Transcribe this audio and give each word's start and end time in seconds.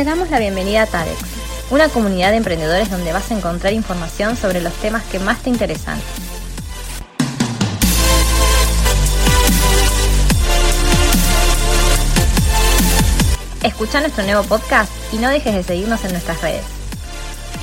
Te 0.00 0.04
damos 0.04 0.30
la 0.30 0.38
bienvenida 0.38 0.84
a 0.84 0.86
TADEX, 0.86 1.18
una 1.68 1.90
comunidad 1.90 2.30
de 2.30 2.38
emprendedores 2.38 2.90
donde 2.90 3.12
vas 3.12 3.30
a 3.30 3.34
encontrar 3.34 3.74
información 3.74 4.34
sobre 4.34 4.62
los 4.62 4.72
temas 4.76 5.02
que 5.04 5.18
más 5.18 5.42
te 5.42 5.50
interesan. 5.50 6.00
Escucha 13.62 14.00
nuestro 14.00 14.24
nuevo 14.24 14.42
podcast 14.44 14.90
y 15.12 15.18
no 15.18 15.28
dejes 15.28 15.54
de 15.54 15.62
seguirnos 15.64 16.02
en 16.06 16.12
nuestras 16.12 16.40
redes. 16.40 16.64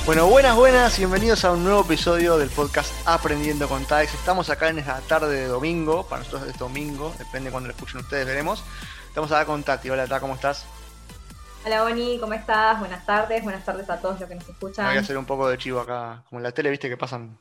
Bueno, 0.06 0.28
buenas, 0.28 0.54
buenas, 0.54 0.96
bienvenidos 0.96 1.44
a 1.44 1.50
un 1.50 1.64
nuevo 1.64 1.80
episodio 1.80 2.38
del 2.38 2.50
podcast 2.50 2.92
Aprendiendo 3.04 3.68
con 3.68 3.84
TADEX. 3.84 4.14
Estamos 4.14 4.48
acá 4.48 4.68
en 4.68 4.78
esta 4.78 5.00
tarde 5.00 5.34
de 5.34 5.46
domingo, 5.48 6.06
para 6.06 6.22
nosotros 6.22 6.48
es 6.48 6.56
domingo, 6.56 7.12
depende 7.18 7.46
de 7.46 7.50
cuando 7.50 7.66
lo 7.66 7.74
escuchen 7.74 7.98
ustedes, 7.98 8.26
veremos. 8.26 8.62
Estamos 9.08 9.32
acá 9.32 9.46
con 9.46 9.64
Tati. 9.64 9.90
Hola, 9.90 10.06
Tati, 10.06 10.20
¿cómo 10.20 10.36
estás? 10.36 10.64
Hola 11.64 11.82
Boni, 11.82 12.18
¿cómo 12.18 12.32
estás? 12.34 12.78
Buenas 12.78 13.04
tardes, 13.04 13.42
buenas 13.42 13.64
tardes 13.64 13.90
a 13.90 14.00
todos 14.00 14.20
los 14.20 14.28
que 14.28 14.34
nos 14.34 14.48
escuchan. 14.48 14.86
voy 14.86 14.96
a 14.96 15.00
hacer 15.00 15.18
un 15.18 15.26
poco 15.26 15.48
de 15.48 15.58
chivo 15.58 15.80
acá, 15.80 16.24
como 16.28 16.38
en 16.38 16.44
la 16.44 16.52
tele, 16.52 16.70
viste 16.70 16.88
que 16.88 16.96
pasan. 16.96 17.38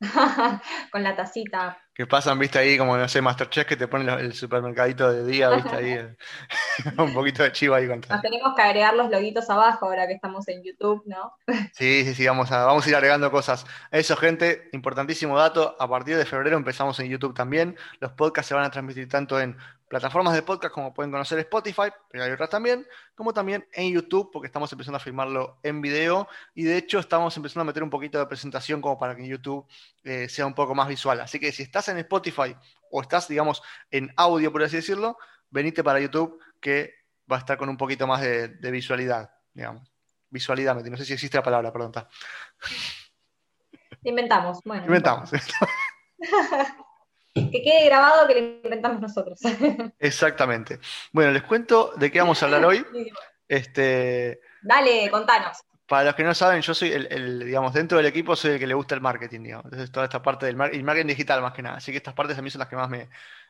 Con 0.90 1.02
la 1.02 1.14
tacita. 1.14 1.78
Que 1.94 2.06
pasan, 2.06 2.38
viste 2.38 2.58
ahí, 2.58 2.76
como 2.76 2.96
no 2.96 3.08
sé, 3.08 3.20
Masterchef, 3.20 3.66
que 3.66 3.76
te 3.76 3.86
ponen 3.86 4.08
el 4.08 4.34
supermercadito 4.34 5.12
de 5.12 5.24
día, 5.24 5.50
viste 5.50 5.76
ahí. 5.76 5.98
un 6.98 7.14
poquito 7.14 7.42
de 7.42 7.52
chivo 7.52 7.74
ahí 7.74 7.86
con 7.86 8.00
Nos 8.08 8.20
tenemos 8.20 8.54
que 8.54 8.62
agregar 8.62 8.94
los 8.94 9.10
loguitos 9.10 9.48
abajo 9.50 9.86
ahora 9.86 10.06
que 10.06 10.14
estamos 10.14 10.46
en 10.48 10.62
YouTube, 10.62 11.02
¿no? 11.06 11.34
sí, 11.72 12.04
sí, 12.04 12.14
sí, 12.14 12.26
vamos 12.26 12.50
a, 12.52 12.64
vamos 12.64 12.86
a 12.86 12.88
ir 12.88 12.96
agregando 12.96 13.30
cosas. 13.30 13.64
Eso, 13.90 14.16
gente, 14.16 14.68
importantísimo 14.72 15.38
dato. 15.38 15.76
A 15.78 15.88
partir 15.88 16.16
de 16.16 16.24
febrero 16.24 16.56
empezamos 16.56 16.98
en 17.00 17.08
YouTube 17.08 17.34
también. 17.34 17.76
Los 18.00 18.12
podcasts 18.12 18.48
se 18.48 18.54
van 18.54 18.64
a 18.64 18.70
transmitir 18.70 19.08
tanto 19.08 19.40
en 19.40 19.56
plataformas 19.88 20.34
de 20.34 20.42
podcast 20.42 20.74
como 20.74 20.92
pueden 20.92 21.12
conocer 21.12 21.38
Spotify, 21.40 21.88
pero 22.10 22.24
hay 22.24 22.32
otras 22.32 22.50
también, 22.50 22.86
como 23.14 23.32
también 23.32 23.64
en 23.72 23.92
YouTube, 23.92 24.30
porque 24.32 24.46
estamos 24.46 24.72
empezando 24.72 24.96
a 24.96 25.00
filmarlo 25.00 25.58
en 25.62 25.80
video 25.80 26.26
y 26.54 26.64
de 26.64 26.78
hecho 26.78 26.98
estamos 26.98 27.36
empezando 27.36 27.60
a 27.60 27.64
meter 27.64 27.82
un 27.82 27.90
poquito 27.90 28.18
de 28.18 28.26
presentación 28.26 28.80
como 28.80 28.98
para 28.98 29.14
que 29.14 29.22
en 29.22 29.28
YouTube 29.28 29.66
eh, 30.02 30.28
sea 30.28 30.46
un 30.46 30.54
poco 30.54 30.74
más 30.74 30.88
visual. 30.88 31.20
Así 31.20 31.38
que 31.38 31.52
si 31.52 31.62
estás 31.62 31.83
en 31.88 31.98
Spotify 31.98 32.56
o 32.90 33.02
estás, 33.02 33.28
digamos, 33.28 33.62
en 33.90 34.12
audio, 34.16 34.52
por 34.52 34.62
así 34.62 34.76
decirlo, 34.76 35.18
venite 35.50 35.82
para 35.82 36.00
YouTube 36.00 36.40
que 36.60 36.94
va 37.30 37.36
a 37.36 37.38
estar 37.40 37.56
con 37.56 37.68
un 37.68 37.76
poquito 37.76 38.06
más 38.06 38.20
de, 38.20 38.70
visualidad, 38.70 39.30
digamos. 39.52 39.90
Visualidad, 40.30 40.74
no 40.74 40.96
sé 40.96 41.04
si 41.04 41.12
existe 41.12 41.36
la 41.36 41.42
palabra, 41.42 41.72
perdón. 41.72 41.92
Inventamos, 44.02 44.60
bueno. 44.64 44.84
Inventamos. 44.84 45.30
que 47.34 47.62
quede 47.62 47.84
grabado 47.86 48.26
que 48.26 48.34
lo 48.34 48.40
inventamos 48.40 49.00
nosotros. 49.00 49.40
Exactamente. 49.98 50.78
Bueno, 51.12 51.32
les 51.32 51.42
cuento 51.42 51.92
de 51.96 52.10
qué 52.10 52.20
vamos 52.20 52.42
a 52.42 52.46
hablar 52.46 52.64
hoy. 52.64 52.84
Este, 53.46 54.40
Dale, 54.62 55.10
contanos. 55.10 55.58
Para 55.86 56.04
los 56.04 56.14
que 56.14 56.24
no 56.24 56.34
saben, 56.34 56.62
yo 56.62 56.72
soy 56.72 56.92
el, 56.92 57.44
digamos, 57.44 57.72
dentro 57.74 57.98
del 57.98 58.06
equipo 58.06 58.34
soy 58.34 58.52
el 58.52 58.58
que 58.58 58.66
le 58.66 58.74
gusta 58.74 58.94
el 58.94 59.00
marketing, 59.00 59.40
digamos. 59.42 59.66
Entonces, 59.66 59.90
toda 59.90 60.06
esta 60.06 60.22
parte 60.22 60.46
del 60.46 60.56
marketing, 60.56 60.84
marketing 60.84 61.08
digital 61.08 61.42
más 61.42 61.52
que 61.52 61.62
nada. 61.62 61.76
Así 61.76 61.92
que 61.92 61.98
estas 61.98 62.14
partes 62.14 62.38
a 62.38 62.42
mí 62.42 62.50
son 62.50 62.60
las 62.60 62.68
que 62.68 62.76
más 62.76 62.88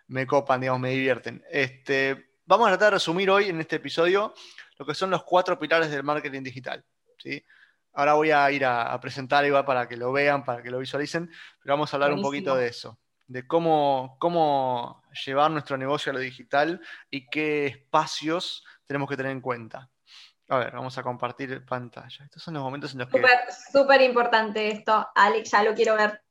me, 0.09 0.27
copan, 0.27 0.61
digamos, 0.61 0.81
me 0.81 0.91
divierten. 0.91 1.45
Este, 1.51 2.33
vamos 2.45 2.67
a 2.67 2.71
tratar 2.71 2.87
de 2.87 2.97
resumir 2.97 3.31
hoy 3.31 3.51
en 3.51 3.61
este 3.61 3.77
episodio 3.77 4.35
lo 4.79 4.85
que 4.85 4.95
son 4.95 5.11
los 5.11 5.23
cuatro 5.23 5.59
pilares 5.59 5.91
del 5.91 6.03
marketing 6.03 6.43
digital. 6.43 6.85
¿sí? 7.19 7.45
Ahora 7.93 8.15
voy 8.15 8.33
a 8.33 8.51
ir 8.51 8.65
a, 8.65 9.01
presentar 9.01 9.45
igual 9.45 9.65
para 9.65 9.87
que 9.87 9.97
lo 9.97 10.11
vean, 10.11 10.45
para 10.45 10.61
que 10.61 10.71
lo 10.71 10.81
visualicen, 10.81 11.31
pero 11.63 11.75
vamos 11.75 11.93
a 11.93 11.97
hablar 11.97 12.13
un 12.13 12.23
poquito 12.23 12.57
de 12.57 12.67
eso 12.67 12.99
de 13.27 13.47
cómo, 13.47 14.17
cómo 14.19 15.03
llevar 15.25 15.51
nuestro 15.51 15.77
negocio 15.77 16.11
a 16.11 16.15
lo 16.15 16.21
digital 16.21 16.81
y 17.11 17.27
qué 17.29 17.67
espacios 17.67 18.65
tenemos 18.87 19.09
que 19.09 19.17
tener 19.17 19.33
en 19.33 19.41
cuenta. 19.41 19.91
A 20.49 20.59
ver, 20.59 20.73
vamos 20.73 20.97
a 20.99 21.03
compartir 21.03 21.65
pantalla. 21.65 22.25
Estos 22.25 22.43
son 22.43 22.55
los 22.55 22.63
momentos 22.63 22.93
en 22.93 22.99
los 22.99 23.09
que... 23.09 23.23
Súper, 23.73 24.03
importante 24.03 24.69
esto. 24.69 25.09
Alex, 25.15 25.51
ya 25.51 25.63
lo 25.63 25.75
quiero 25.75 25.97
ver. 25.97 26.23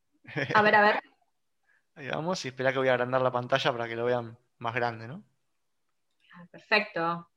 A 0.54 0.62
ver, 0.62 0.76
a 0.76 0.82
ver. 0.82 1.02
Ahí 1.96 2.08
vamos 2.08 2.44
y 2.46 2.50
espera 2.50 2.72
que 2.72 2.80
voy 2.80 2.88
a 2.88 2.94
agrandar 2.94 3.22
la 3.22 3.32
pantalla 3.32 3.72
para 3.72 3.88
que 3.88 3.96
lo 3.96 4.06
vean 4.06 4.38
más 4.60 4.74
grande, 4.74 5.08
¿no? 5.08 5.24
Ah, 6.36 6.46
perfecto. 6.52 7.30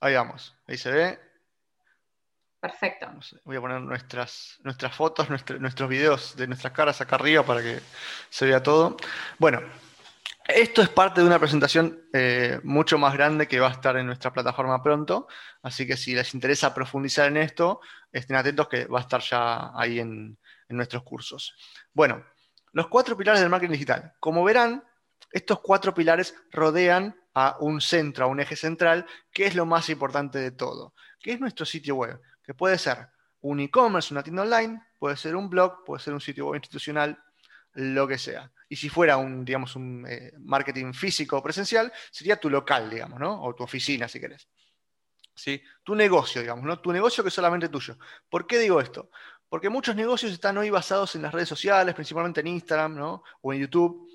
Ahí 0.00 0.14
vamos. 0.14 0.54
Ahí 0.66 0.76
se 0.76 0.90
ve. 0.90 1.20
Perfecto. 2.60 3.10
Voy 3.44 3.56
a 3.56 3.60
poner 3.60 3.80
nuestras, 3.80 4.58
nuestras 4.62 4.94
fotos, 4.94 5.28
nuestros 5.30 5.88
videos 5.88 6.36
de 6.36 6.46
nuestras 6.46 6.72
caras 6.72 7.00
acá 7.00 7.16
arriba 7.16 7.42
para 7.42 7.60
que 7.60 7.80
se 8.30 8.46
vea 8.46 8.62
todo. 8.62 8.96
Bueno, 9.38 9.60
esto 10.46 10.82
es 10.82 10.88
parte 10.88 11.20
de 11.20 11.26
una 11.26 11.38
presentación 11.38 12.08
eh, 12.12 12.60
mucho 12.64 12.98
más 12.98 13.14
grande 13.14 13.46
que 13.46 13.60
va 13.60 13.68
a 13.68 13.72
estar 13.72 13.96
en 13.96 14.06
nuestra 14.06 14.32
plataforma 14.32 14.82
pronto, 14.82 15.28
así 15.62 15.86
que 15.86 15.96
si 15.96 16.14
les 16.14 16.34
interesa 16.34 16.74
profundizar 16.74 17.28
en 17.28 17.36
esto, 17.36 17.80
estén 18.10 18.36
atentos 18.36 18.68
que 18.68 18.86
va 18.86 18.98
a 18.98 19.02
estar 19.02 19.20
ya 19.20 19.70
ahí 19.74 20.00
en, 20.00 20.38
nuestros 20.68 21.02
cursos. 21.02 21.54
Bueno, 21.92 22.24
los 22.72 22.88
cuatro 22.88 23.14
pilares 23.14 23.42
del 23.42 23.50
marketing 23.50 23.72
digital. 23.72 24.14
Como 24.18 24.42
verán, 24.42 24.82
estos 25.30 25.60
cuatro 25.60 25.92
pilares 25.92 26.34
rodean 26.50 27.14
a 27.34 27.58
un 27.60 27.82
centro, 27.82 28.24
a 28.24 28.28
un 28.28 28.40
eje 28.40 28.56
central, 28.56 29.04
que 29.30 29.44
es 29.44 29.54
lo 29.54 29.66
más 29.66 29.90
importante 29.90 30.38
de 30.38 30.50
todo, 30.50 30.94
que 31.20 31.32
es 31.32 31.40
nuestro 31.40 31.66
sitio 31.66 31.96
web 31.96 32.18
que 32.42 32.54
puede 32.54 32.78
ser 32.78 33.08
un 33.40 33.60
e-commerce, 33.60 34.14
una 34.14 34.22
tienda 34.22 34.42
online, 34.42 34.82
puede 34.98 35.16
ser 35.16 35.36
un 35.36 35.48
blog, 35.48 35.84
puede 35.84 36.02
ser 36.02 36.14
un 36.14 36.20
sitio 36.20 36.46
web 36.46 36.56
institucional, 36.56 37.18
lo 37.74 38.06
que 38.06 38.18
sea. 38.18 38.50
Y 38.72 38.76
si 38.76 38.88
fuera 38.88 39.18
un, 39.18 39.44
digamos, 39.44 39.76
un 39.76 40.06
eh, 40.08 40.32
marketing 40.38 40.94
físico 40.94 41.36
o 41.36 41.42
presencial, 41.42 41.92
sería 42.10 42.40
tu 42.40 42.48
local, 42.48 42.88
digamos, 42.88 43.20
¿no? 43.20 43.42
O 43.44 43.54
tu 43.54 43.62
oficina, 43.62 44.08
si 44.08 44.18
querés. 44.18 44.48
¿Sí? 45.34 45.62
Tu 45.84 45.94
negocio, 45.94 46.40
digamos, 46.40 46.64
¿no? 46.64 46.80
Tu 46.80 46.90
negocio 46.90 47.22
que 47.22 47.28
es 47.28 47.34
solamente 47.34 47.68
tuyo. 47.68 47.98
¿Por 48.30 48.46
qué 48.46 48.58
digo 48.58 48.80
esto? 48.80 49.10
Porque 49.46 49.68
muchos 49.68 49.94
negocios 49.94 50.32
están 50.32 50.56
hoy 50.56 50.70
basados 50.70 51.14
en 51.14 51.20
las 51.20 51.34
redes 51.34 51.50
sociales, 51.50 51.94
principalmente 51.94 52.40
en 52.40 52.46
Instagram, 52.46 52.96
¿no? 52.96 53.22
O 53.42 53.52
en 53.52 53.60
YouTube. 53.60 54.08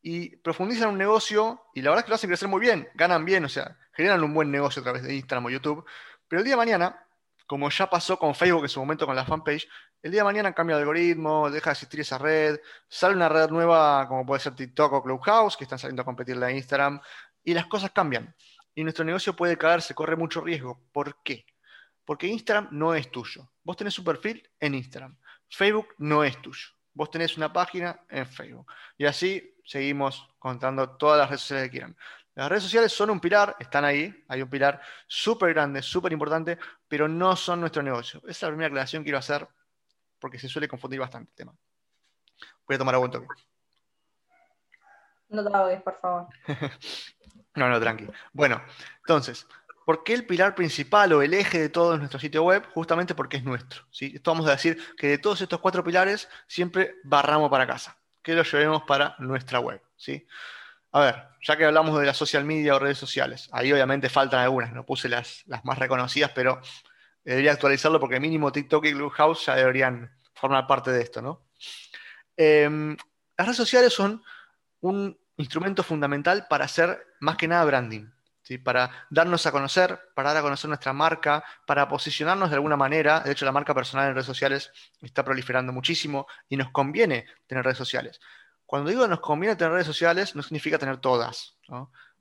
Y 0.00 0.34
profundizan 0.36 0.88
un 0.88 0.96
negocio 0.96 1.66
y 1.74 1.82
la 1.82 1.90
verdad 1.90 2.00
es 2.00 2.04
que 2.06 2.08
lo 2.08 2.14
hacen 2.14 2.30
crecer 2.30 2.48
muy 2.48 2.62
bien, 2.62 2.88
ganan 2.94 3.26
bien, 3.26 3.44
o 3.44 3.50
sea, 3.50 3.76
generan 3.92 4.24
un 4.24 4.32
buen 4.32 4.50
negocio 4.50 4.80
a 4.80 4.84
través 4.84 5.02
de 5.02 5.14
Instagram 5.14 5.44
o 5.44 5.50
YouTube. 5.50 5.84
Pero 6.26 6.40
el 6.40 6.46
día 6.46 6.54
de 6.54 6.56
mañana 6.56 7.04
como 7.46 7.70
ya 7.70 7.88
pasó 7.88 8.18
con 8.18 8.34
Facebook 8.34 8.64
en 8.64 8.68
su 8.68 8.80
momento 8.80 9.06
con 9.06 9.16
la 9.16 9.24
fanpage, 9.24 9.68
el 10.04 10.10
día 10.10 10.20
de 10.20 10.24
mañana 10.24 10.52
cambia 10.52 10.76
el 10.76 10.80
algoritmo, 10.80 11.50
deja 11.50 11.70
de 11.70 11.72
existir 11.72 12.00
esa 12.00 12.18
red, 12.18 12.60
sale 12.86 13.14
una 13.14 13.26
red 13.26 13.48
nueva 13.48 14.06
como 14.06 14.26
puede 14.26 14.38
ser 14.38 14.54
TikTok 14.54 14.92
o 14.92 15.02
Clubhouse, 15.02 15.56
que 15.56 15.64
están 15.64 15.78
saliendo 15.78 16.02
a 16.02 16.04
competirle 16.04 16.44
a 16.44 16.50
Instagram, 16.50 17.00
y 17.42 17.54
las 17.54 17.64
cosas 17.64 17.90
cambian. 17.90 18.36
Y 18.74 18.82
nuestro 18.82 19.02
negocio 19.02 19.34
puede 19.34 19.56
caerse, 19.56 19.94
corre 19.94 20.14
mucho 20.14 20.42
riesgo. 20.42 20.78
¿Por 20.92 21.22
qué? 21.22 21.46
Porque 22.04 22.26
Instagram 22.26 22.68
no 22.72 22.94
es 22.94 23.10
tuyo. 23.10 23.50
Vos 23.62 23.78
tenés 23.78 23.98
un 23.98 24.04
perfil 24.04 24.46
en 24.60 24.74
Instagram. 24.74 25.16
Facebook 25.48 25.88
no 25.96 26.22
es 26.22 26.36
tuyo. 26.42 26.68
Vos 26.92 27.10
tenés 27.10 27.38
una 27.38 27.50
página 27.50 27.98
en 28.10 28.26
Facebook. 28.26 28.70
Y 28.98 29.06
así 29.06 29.56
seguimos 29.64 30.28
contando 30.38 30.98
todas 30.98 31.18
las 31.18 31.30
redes 31.30 31.40
sociales 31.40 31.64
que 31.64 31.70
quieran. 31.70 31.96
Las 32.34 32.50
redes 32.50 32.64
sociales 32.64 32.92
son 32.92 33.08
un 33.08 33.20
pilar, 33.20 33.56
están 33.58 33.86
ahí, 33.86 34.14
hay 34.28 34.42
un 34.42 34.50
pilar 34.50 34.82
súper 35.06 35.54
grande, 35.54 35.80
súper 35.80 36.12
importante, 36.12 36.58
pero 36.86 37.08
no 37.08 37.36
son 37.36 37.60
nuestro 37.60 37.82
negocio. 37.82 38.20
Esa 38.24 38.30
es 38.30 38.42
la 38.42 38.48
primera 38.48 38.66
aclaración 38.66 39.02
que 39.02 39.06
quiero 39.06 39.18
hacer 39.18 39.48
porque 40.24 40.38
se 40.38 40.48
suele 40.48 40.66
confundir 40.66 40.98
bastante 40.98 41.28
el 41.32 41.36
tema. 41.36 41.54
Voy 42.66 42.76
a 42.76 42.78
tomar 42.78 42.94
agua 42.94 43.08
un 43.08 43.12
toque. 43.12 43.26
No 45.28 45.44
te 45.44 45.54
ahogues, 45.54 45.82
por 45.82 46.00
favor. 46.00 46.28
no, 47.54 47.68
no, 47.68 47.78
tranqui. 47.78 48.08
Bueno, 48.32 48.62
entonces, 49.00 49.46
¿por 49.84 50.02
qué 50.02 50.14
el 50.14 50.24
pilar 50.24 50.54
principal 50.54 51.12
o 51.12 51.20
el 51.20 51.34
eje 51.34 51.60
de 51.60 51.68
todo 51.68 51.98
nuestro 51.98 52.18
sitio 52.18 52.42
web? 52.42 52.64
Justamente 52.72 53.14
porque 53.14 53.36
es 53.36 53.44
nuestro. 53.44 53.84
¿sí? 53.90 54.12
Esto 54.14 54.30
vamos 54.30 54.46
a 54.46 54.52
decir 54.52 54.78
que 54.96 55.08
de 55.08 55.18
todos 55.18 55.42
estos 55.42 55.60
cuatro 55.60 55.84
pilares 55.84 56.26
siempre 56.46 56.94
barramos 57.04 57.50
para 57.50 57.66
casa, 57.66 57.98
que 58.22 58.32
lo 58.32 58.44
llevemos 58.44 58.84
para 58.84 59.16
nuestra 59.18 59.60
web. 59.60 59.82
¿sí? 59.94 60.26
A 60.92 61.00
ver, 61.00 61.22
ya 61.42 61.58
que 61.58 61.66
hablamos 61.66 62.00
de 62.00 62.06
las 62.06 62.16
social 62.16 62.46
media 62.46 62.76
o 62.76 62.78
redes 62.78 62.96
sociales, 62.96 63.50
ahí 63.52 63.70
obviamente 63.70 64.08
faltan 64.08 64.40
algunas, 64.40 64.72
no 64.72 64.86
puse 64.86 65.10
las, 65.10 65.42
las 65.48 65.66
más 65.66 65.78
reconocidas, 65.78 66.30
pero 66.34 66.62
debería 67.24 67.52
actualizarlo 67.52 67.98
porque 67.98 68.20
mínimo 68.20 68.52
TikTok 68.52 68.84
y 68.86 68.92
Clubhouse 68.92 69.46
ya 69.46 69.56
deberían 69.56 70.10
formar 70.34 70.66
parte 70.66 70.90
de 70.92 71.02
esto, 71.02 71.22
¿no? 71.22 71.46
Em, 72.36 72.96
las 73.36 73.46
redes 73.46 73.56
sociales 73.56 73.92
son 73.92 74.22
un 74.80 75.18
instrumento 75.36 75.82
fundamental 75.82 76.46
para 76.48 76.66
hacer 76.66 77.06
más 77.20 77.36
que 77.36 77.48
nada 77.48 77.64
branding, 77.64 78.10
¿sí? 78.42 78.58
para 78.58 78.90
darnos 79.10 79.46
a 79.46 79.52
conocer, 79.52 79.98
para 80.14 80.30
dar 80.30 80.38
a 80.38 80.42
conocer 80.42 80.68
nuestra 80.68 80.92
marca, 80.92 81.44
para 81.66 81.88
posicionarnos 81.88 82.50
de 82.50 82.56
alguna 82.56 82.76
manera. 82.76 83.20
De 83.20 83.32
hecho, 83.32 83.44
la 83.44 83.52
marca 83.52 83.74
personal 83.74 84.08
en 84.08 84.14
redes 84.14 84.26
sociales 84.26 84.70
está 85.00 85.24
proliferando 85.24 85.72
muchísimo 85.72 86.26
y 86.48 86.56
nos 86.56 86.70
conviene 86.70 87.26
tener 87.46 87.64
redes 87.64 87.78
sociales. 87.78 88.20
Cuando 88.66 88.90
digo 88.90 89.06
nos 89.08 89.20
conviene 89.20 89.56
tener 89.56 89.72
redes 89.72 89.86
sociales, 89.86 90.34
no 90.36 90.42
significa 90.42 90.78
tener 90.78 90.98
todas. 90.98 91.56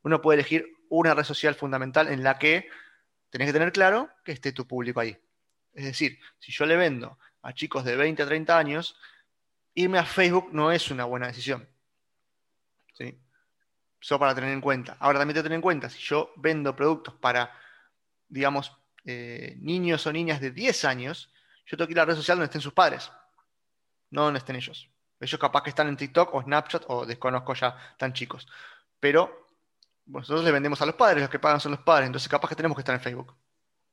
Uno 0.03 0.21
puede 0.21 0.39
elegir 0.39 0.67
una 0.89 1.13
red 1.13 1.23
social 1.23 1.56
fundamental 1.56 2.07
en 2.07 2.23
la 2.23 2.38
que 2.38 2.67
tenés 3.33 3.47
que 3.47 3.53
tener 3.53 3.71
claro 3.71 4.12
que 4.24 4.31
esté 4.31 4.51
tu 4.51 4.68
público 4.68 5.00
ahí. 5.00 5.18
Es 5.74 5.85
decir, 5.85 6.19
si 6.38 6.51
yo 6.51 6.68
le 6.68 6.75
vendo 6.75 7.18
a 7.41 7.51
chicos 7.51 7.83
de 7.83 7.95
20 7.95 8.21
a 8.21 8.27
30 8.27 8.56
años, 8.56 8.95
irme 9.74 9.97
a 9.97 10.06
Facebook 10.06 10.50
no 10.51 10.71
es 10.71 10.91
una 10.91 11.06
buena 11.06 11.25
decisión. 11.25 11.68
Eso 14.00 14.19
para 14.19 14.35
tener 14.35 14.51
en 14.51 14.62
cuenta. 14.62 14.97
Ahora 15.00 15.18
también 15.18 15.33
te 15.33 15.41
tener 15.41 15.56
en 15.56 15.62
cuenta, 15.62 15.89
si 15.89 15.97
yo 15.97 16.31
vendo 16.35 16.75
productos 16.75 17.15
para, 17.15 17.57
digamos, 18.27 18.71
eh, 19.06 19.56
niños 19.62 20.06
o 20.06 20.13
niñas 20.13 20.39
de 20.39 20.51
10 20.51 20.85
años, 20.85 21.31
yo 21.65 21.75
tengo 21.75 21.88
que 21.88 21.94
ir 21.94 22.00
a 22.00 22.01
la 22.01 22.07
red 22.07 22.15
social 22.15 22.38
donde 22.38 22.45
estén 22.45 22.62
sus 22.62 22.74
padres, 22.74 23.12
no 24.12 24.25
donde 24.25 24.38
estén 24.38 24.57
ellos. 24.57 24.89
Ellos 25.19 25.39
capaz 25.39 25.63
que 25.63 25.69
están 25.71 25.88
en 25.88 25.97
TikTok 25.97 26.35
o 26.35 26.41
Snapchat 26.44 26.83
o 26.89 27.06
desconozco 27.06 27.56
ya 27.56 27.95
tan 27.97 28.13
chicos. 28.13 28.47
Pero 29.00 29.43
nosotros 30.05 30.44
le 30.44 30.51
vendemos 30.51 30.81
a 30.81 30.85
los 30.85 30.95
padres, 30.95 31.21
los 31.21 31.29
que 31.29 31.39
pagan 31.39 31.59
son 31.59 31.71
los 31.71 31.81
padres, 31.81 32.07
entonces 32.07 32.29
capaz 32.29 32.50
que 32.50 32.55
tenemos 32.55 32.75
que 32.75 32.81
estar 32.81 32.95
en 32.95 33.01
Facebook. 33.01 33.35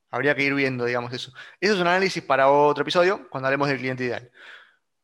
Habría 0.09 0.35
que 0.35 0.43
ir 0.43 0.53
viendo, 0.53 0.83
digamos, 0.85 1.13
eso. 1.13 1.31
Eso 1.59 1.73
es 1.73 1.79
un 1.79 1.87
análisis 1.87 2.21
para 2.21 2.49
otro 2.49 2.81
episodio, 2.81 3.29
cuando 3.29 3.47
hablemos 3.47 3.69
del 3.69 3.77
cliente 3.77 4.03
ideal. 4.03 4.31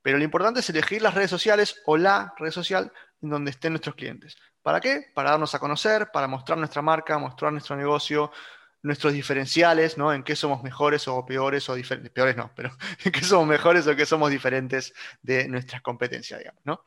Pero 0.01 0.17
lo 0.17 0.23
importante 0.23 0.59
es 0.59 0.69
elegir 0.69 1.01
las 1.01 1.13
redes 1.13 1.29
sociales 1.29 1.81
o 1.85 1.97
la 1.97 2.33
red 2.37 2.51
social 2.51 2.91
en 3.21 3.29
donde 3.29 3.51
estén 3.51 3.73
nuestros 3.73 3.95
clientes. 3.95 4.37
¿Para 4.61 4.81
qué? 4.81 5.11
Para 5.13 5.31
darnos 5.31 5.55
a 5.55 5.59
conocer, 5.59 6.11
para 6.11 6.27
mostrar 6.27 6.57
nuestra 6.57 6.81
marca, 6.81 7.17
mostrar 7.17 7.51
nuestro 7.51 7.75
negocio, 7.75 8.31
nuestros 8.81 9.13
diferenciales, 9.13 9.97
¿no? 9.97 10.13
En 10.13 10.23
qué 10.23 10.35
somos 10.35 10.61
mejores 10.63 11.07
o 11.07 11.25
peores 11.25 11.69
o 11.69 11.75
diferentes. 11.75 12.11
Peores 12.11 12.35
no, 12.35 12.51
pero 12.55 12.71
en 13.05 13.11
qué 13.11 13.21
somos 13.21 13.47
mejores 13.47 13.87
o 13.87 13.91
en 13.91 13.97
qué 13.97 14.05
somos 14.05 14.29
diferentes 14.29 14.93
de 15.21 15.47
nuestras 15.47 15.81
competencias, 15.81 16.39
digamos, 16.39 16.65
¿no? 16.65 16.83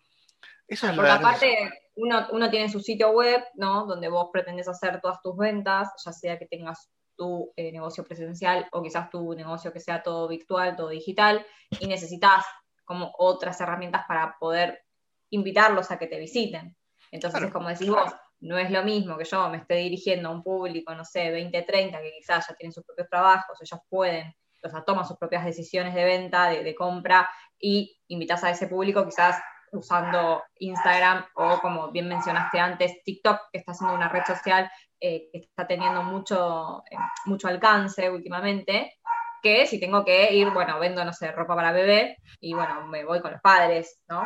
Eso 0.66 0.88
es 0.88 0.94
Por 0.94 1.04
la 1.04 1.20
parte, 1.20 1.79
uno, 1.96 2.26
uno 2.32 2.50
tiene 2.50 2.68
su 2.68 2.80
sitio 2.80 3.10
web, 3.10 3.42
¿no? 3.54 3.86
Donde 3.86 4.08
vos 4.08 4.28
pretendes 4.32 4.68
hacer 4.68 5.00
todas 5.00 5.20
tus 5.22 5.36
ventas, 5.36 5.88
ya 6.04 6.12
sea 6.12 6.38
que 6.38 6.46
tengas 6.46 6.90
tu 7.16 7.52
eh, 7.56 7.70
negocio 7.70 8.04
presencial 8.04 8.66
o 8.72 8.82
quizás 8.82 9.10
tu 9.10 9.34
negocio 9.34 9.72
que 9.72 9.80
sea 9.80 10.02
todo 10.02 10.26
virtual, 10.28 10.76
todo 10.76 10.88
digital, 10.88 11.44
y 11.78 11.86
necesitas 11.86 12.44
como 12.84 13.12
otras 13.18 13.60
herramientas 13.60 14.04
para 14.08 14.36
poder 14.40 14.82
invitarlos 15.30 15.90
a 15.90 15.98
que 15.98 16.06
te 16.06 16.18
visiten. 16.18 16.76
Entonces, 17.12 17.50
como 17.52 17.68
decís 17.68 17.90
vos, 17.90 18.12
no 18.40 18.56
es 18.56 18.70
lo 18.70 18.82
mismo 18.82 19.18
que 19.18 19.24
yo 19.24 19.48
me 19.50 19.58
esté 19.58 19.74
dirigiendo 19.74 20.28
a 20.28 20.32
un 20.32 20.42
público, 20.42 20.94
no 20.94 21.04
sé, 21.04 21.30
20, 21.30 21.62
30, 21.62 22.00
que 22.00 22.12
quizás 22.12 22.46
ya 22.48 22.54
tienen 22.54 22.72
sus 22.72 22.84
propios 22.84 23.08
trabajos, 23.08 23.58
ellos 23.60 23.80
pueden, 23.88 24.34
o 24.62 24.68
sea, 24.68 24.82
toman 24.82 25.06
sus 25.06 25.18
propias 25.18 25.44
decisiones 25.44 25.94
de 25.94 26.04
venta, 26.04 26.48
de, 26.48 26.64
de 26.64 26.74
compra, 26.74 27.28
y 27.58 28.00
invitas 28.08 28.42
a 28.44 28.50
ese 28.50 28.66
público 28.66 29.04
quizás 29.04 29.40
usando 29.72 30.42
Instagram 30.58 31.24
o 31.34 31.58
como 31.60 31.90
bien 31.90 32.08
mencionaste 32.08 32.58
antes, 32.58 33.02
TikTok, 33.04 33.50
que 33.52 33.58
está 33.58 33.74
siendo 33.74 33.94
una 33.94 34.08
red 34.08 34.24
social 34.24 34.70
eh, 35.00 35.28
que 35.32 35.38
está 35.38 35.66
teniendo 35.66 36.02
mucho, 36.02 36.82
eh, 36.90 36.96
mucho 37.24 37.48
alcance 37.48 38.10
últimamente, 38.10 38.98
que 39.42 39.66
si 39.66 39.80
tengo 39.80 40.04
que 40.04 40.34
ir, 40.34 40.50
bueno, 40.50 40.78
vendo, 40.78 41.04
no 41.04 41.12
sé, 41.12 41.32
ropa 41.32 41.56
para 41.56 41.72
bebé 41.72 42.18
y 42.40 42.52
bueno, 42.52 42.86
me 42.86 43.04
voy 43.04 43.20
con 43.20 43.32
los 43.32 43.40
padres, 43.40 44.00
¿no? 44.08 44.22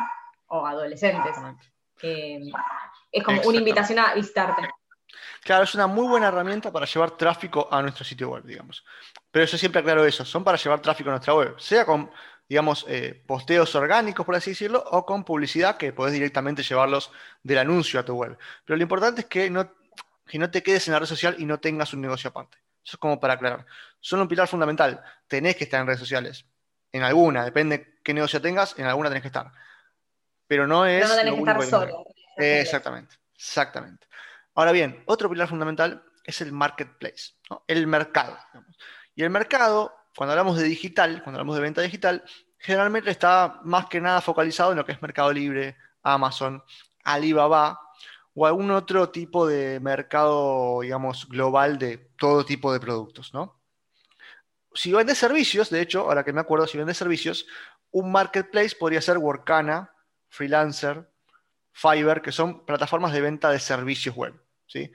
O 0.47 0.65
adolescentes. 0.65 1.37
es 2.01 3.23
como 3.23 3.41
una 3.43 3.57
invitación 3.57 3.99
a 3.99 4.13
visitarte. 4.13 4.67
Claro, 5.41 5.63
es 5.63 5.75
una 5.75 5.87
muy 5.87 6.07
buena 6.07 6.27
herramienta 6.27 6.71
para 6.71 6.85
llevar 6.85 7.11
tráfico 7.11 7.67
a 7.71 7.81
nuestro 7.81 8.03
sitio 8.03 8.29
web, 8.29 8.43
digamos. 8.43 8.83
Pero 9.31 9.45
yo 9.45 9.57
siempre 9.57 9.79
aclaro 9.79 10.03
eso, 10.03 10.25
son 10.25 10.43
para 10.43 10.57
llevar 10.57 10.81
tráfico 10.81 11.09
a 11.09 11.13
nuestra 11.13 11.33
web, 11.33 11.59
sea 11.59 11.85
con 11.85 12.11
digamos, 12.47 12.85
eh, 12.87 13.23
posteos 13.25 13.73
orgánicos, 13.75 14.25
por 14.25 14.35
así 14.35 14.51
decirlo, 14.51 14.83
o 14.91 15.05
con 15.05 15.23
publicidad 15.23 15.77
que 15.77 15.93
podés 15.93 16.13
directamente 16.13 16.63
llevarlos 16.63 17.11
del 17.43 17.57
anuncio 17.57 17.99
a 17.99 18.05
tu 18.05 18.15
web. 18.15 18.37
Pero 18.65 18.77
lo 18.77 18.83
importante 18.83 19.21
es 19.21 19.27
que 19.27 19.49
no, 19.49 19.71
no 20.33 20.51
te 20.51 20.61
quedes 20.61 20.87
en 20.87 20.93
la 20.93 20.99
red 20.99 21.07
social 21.07 21.35
y 21.39 21.45
no 21.45 21.59
tengas 21.59 21.93
un 21.93 22.01
negocio 22.01 22.29
aparte. 22.29 22.57
Eso 22.83 22.97
es 22.97 22.99
como 22.99 23.19
para 23.19 23.33
aclarar. 23.33 23.65
Son 23.99 24.19
un 24.19 24.27
pilar 24.27 24.47
fundamental. 24.47 25.03
Tenés 25.27 25.55
que 25.55 25.63
estar 25.63 25.81
en 25.81 25.87
redes 25.87 25.99
sociales. 25.99 26.45
En 26.91 27.01
alguna, 27.01 27.43
depende 27.43 27.99
qué 28.03 28.13
negocio 28.13 28.39
tengas, 28.41 28.77
en 28.77 28.85
alguna 28.85 29.09
tenés 29.09 29.23
que 29.23 29.29
estar. 29.29 29.51
Pero 30.47 30.67
no 30.67 30.85
es. 30.85 31.09
no 31.09 31.15
tenés 31.15 31.33
que 31.33 31.39
estar 31.39 31.63
solo. 31.63 32.05
exactamente, 32.37 33.15
exactamente. 33.35 34.07
Ahora 34.53 34.71
bien, 34.71 35.03
otro 35.07 35.29
pilar 35.29 35.47
fundamental 35.47 36.03
es 36.23 36.41
el 36.41 36.51
marketplace, 36.51 37.33
el 37.67 37.87
mercado. 37.87 38.37
Y 39.15 39.23
el 39.23 39.29
mercado 39.29 39.95
cuando 40.15 40.31
hablamos 40.31 40.57
de 40.57 40.63
digital, 40.63 41.21
cuando 41.23 41.39
hablamos 41.39 41.55
de 41.55 41.61
venta 41.61 41.81
digital, 41.81 42.23
generalmente 42.57 43.11
está 43.11 43.59
más 43.63 43.87
que 43.87 44.01
nada 44.01 44.21
focalizado 44.21 44.71
en 44.71 44.77
lo 44.77 44.85
que 44.85 44.93
es 44.93 45.01
Mercado 45.01 45.31
Libre, 45.31 45.75
Amazon, 46.03 46.63
Alibaba 47.03 47.79
o 48.33 48.45
algún 48.45 48.71
otro 48.71 49.09
tipo 49.09 49.47
de 49.47 49.79
mercado, 49.79 50.81
digamos, 50.81 51.27
global 51.27 51.77
de 51.77 51.97
todo 52.17 52.45
tipo 52.45 52.71
de 52.73 52.79
productos, 52.79 53.33
¿no? 53.33 53.61
Si 54.73 54.91
vendes 54.91 55.17
servicios, 55.17 55.69
de 55.69 55.81
hecho, 55.81 56.01
ahora 56.01 56.25
que 56.25 56.33
me 56.33 56.41
acuerdo, 56.41 56.67
si 56.67 56.77
vendes 56.77 56.97
servicios, 56.97 57.47
un 57.91 58.11
marketplace 58.11 58.75
podría 58.77 59.01
ser 59.01 59.17
Workana, 59.17 59.93
Freelancer, 60.27 61.09
Fiverr, 61.71 62.21
que 62.21 62.33
son 62.33 62.65
plataformas 62.65 63.13
de 63.13 63.21
venta 63.21 63.51
de 63.51 63.59
servicios 63.59 64.15
web, 64.15 64.33
¿sí? 64.65 64.91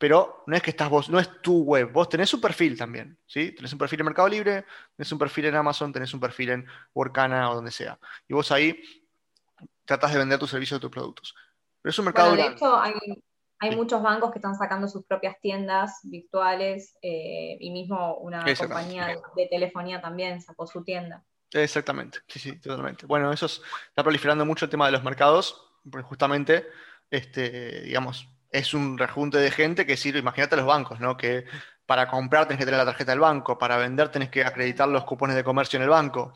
Pero 0.00 0.44
no 0.46 0.56
es 0.56 0.62
que 0.62 0.70
estás 0.70 0.88
vos, 0.88 1.10
no 1.10 1.20
es 1.20 1.42
tu 1.42 1.62
web, 1.62 1.92
vos 1.92 2.08
tenés 2.08 2.32
un 2.32 2.40
perfil 2.40 2.78
también, 2.78 3.18
¿sí? 3.26 3.52
Tenés 3.52 3.70
un 3.74 3.78
perfil 3.78 4.00
en 4.00 4.06
Mercado 4.06 4.28
Libre, 4.28 4.64
tenés 4.96 5.12
un 5.12 5.18
perfil 5.18 5.44
en 5.44 5.56
Amazon, 5.56 5.92
tenés 5.92 6.14
un 6.14 6.20
perfil 6.20 6.48
en 6.48 6.66
Workana 6.94 7.50
o 7.50 7.56
donde 7.56 7.70
sea. 7.70 7.98
Y 8.26 8.32
vos 8.32 8.50
ahí 8.50 8.82
tratas 9.84 10.14
de 10.14 10.18
vender 10.18 10.38
tus 10.38 10.48
servicios 10.48 10.78
o 10.78 10.80
tus 10.80 10.90
productos. 10.90 11.34
Pero 11.82 11.90
es 11.90 11.98
un 11.98 12.06
mercado 12.06 12.30
bueno, 12.30 12.44
de 12.44 12.54
hecho, 12.54 12.80
hay, 12.80 13.76
muchos 13.76 14.02
bancos 14.02 14.32
que 14.32 14.38
están 14.38 14.54
sacando 14.54 14.88
sus 14.88 15.04
propias 15.04 15.38
tiendas 15.42 16.00
virtuales 16.04 16.96
eh, 17.02 17.58
y 17.60 17.70
mismo 17.70 18.16
una 18.20 18.42
compañía 18.56 19.18
de 19.36 19.46
telefonía 19.48 20.00
también 20.00 20.40
sacó 20.40 20.66
su 20.66 20.82
tienda. 20.82 21.22
Exactamente, 21.52 22.20
sí, 22.26 22.38
sí, 22.38 22.58
totalmente. 22.58 23.04
Bueno, 23.04 23.30
eso 23.34 23.44
está 23.44 24.02
proliferando 24.02 24.46
mucho 24.46 24.64
el 24.64 24.70
tema 24.70 24.86
de 24.86 24.92
los 24.92 25.04
mercados, 25.04 25.62
porque 25.90 26.08
justamente, 26.08 26.66
este, 27.10 27.82
digamos, 27.82 28.26
es 28.50 28.74
un 28.74 28.98
rejunte 28.98 29.38
de 29.38 29.50
gente 29.50 29.86
que 29.86 29.96
sirve, 29.96 30.18
imagínate 30.18 30.56
los 30.56 30.66
bancos, 30.66 31.00
¿no? 31.00 31.16
Que 31.16 31.44
para 31.86 32.08
comprar 32.08 32.46
tenés 32.46 32.58
que 32.58 32.64
tener 32.64 32.78
la 32.78 32.84
tarjeta 32.84 33.12
del 33.12 33.20
banco, 33.20 33.58
para 33.58 33.76
vender 33.76 34.10
tenés 34.10 34.30
que 34.30 34.44
acreditar 34.44 34.88
los 34.88 35.04
cupones 35.04 35.36
de 35.36 35.44
comercio 35.44 35.76
en 35.76 35.84
el 35.84 35.88
banco. 35.88 36.32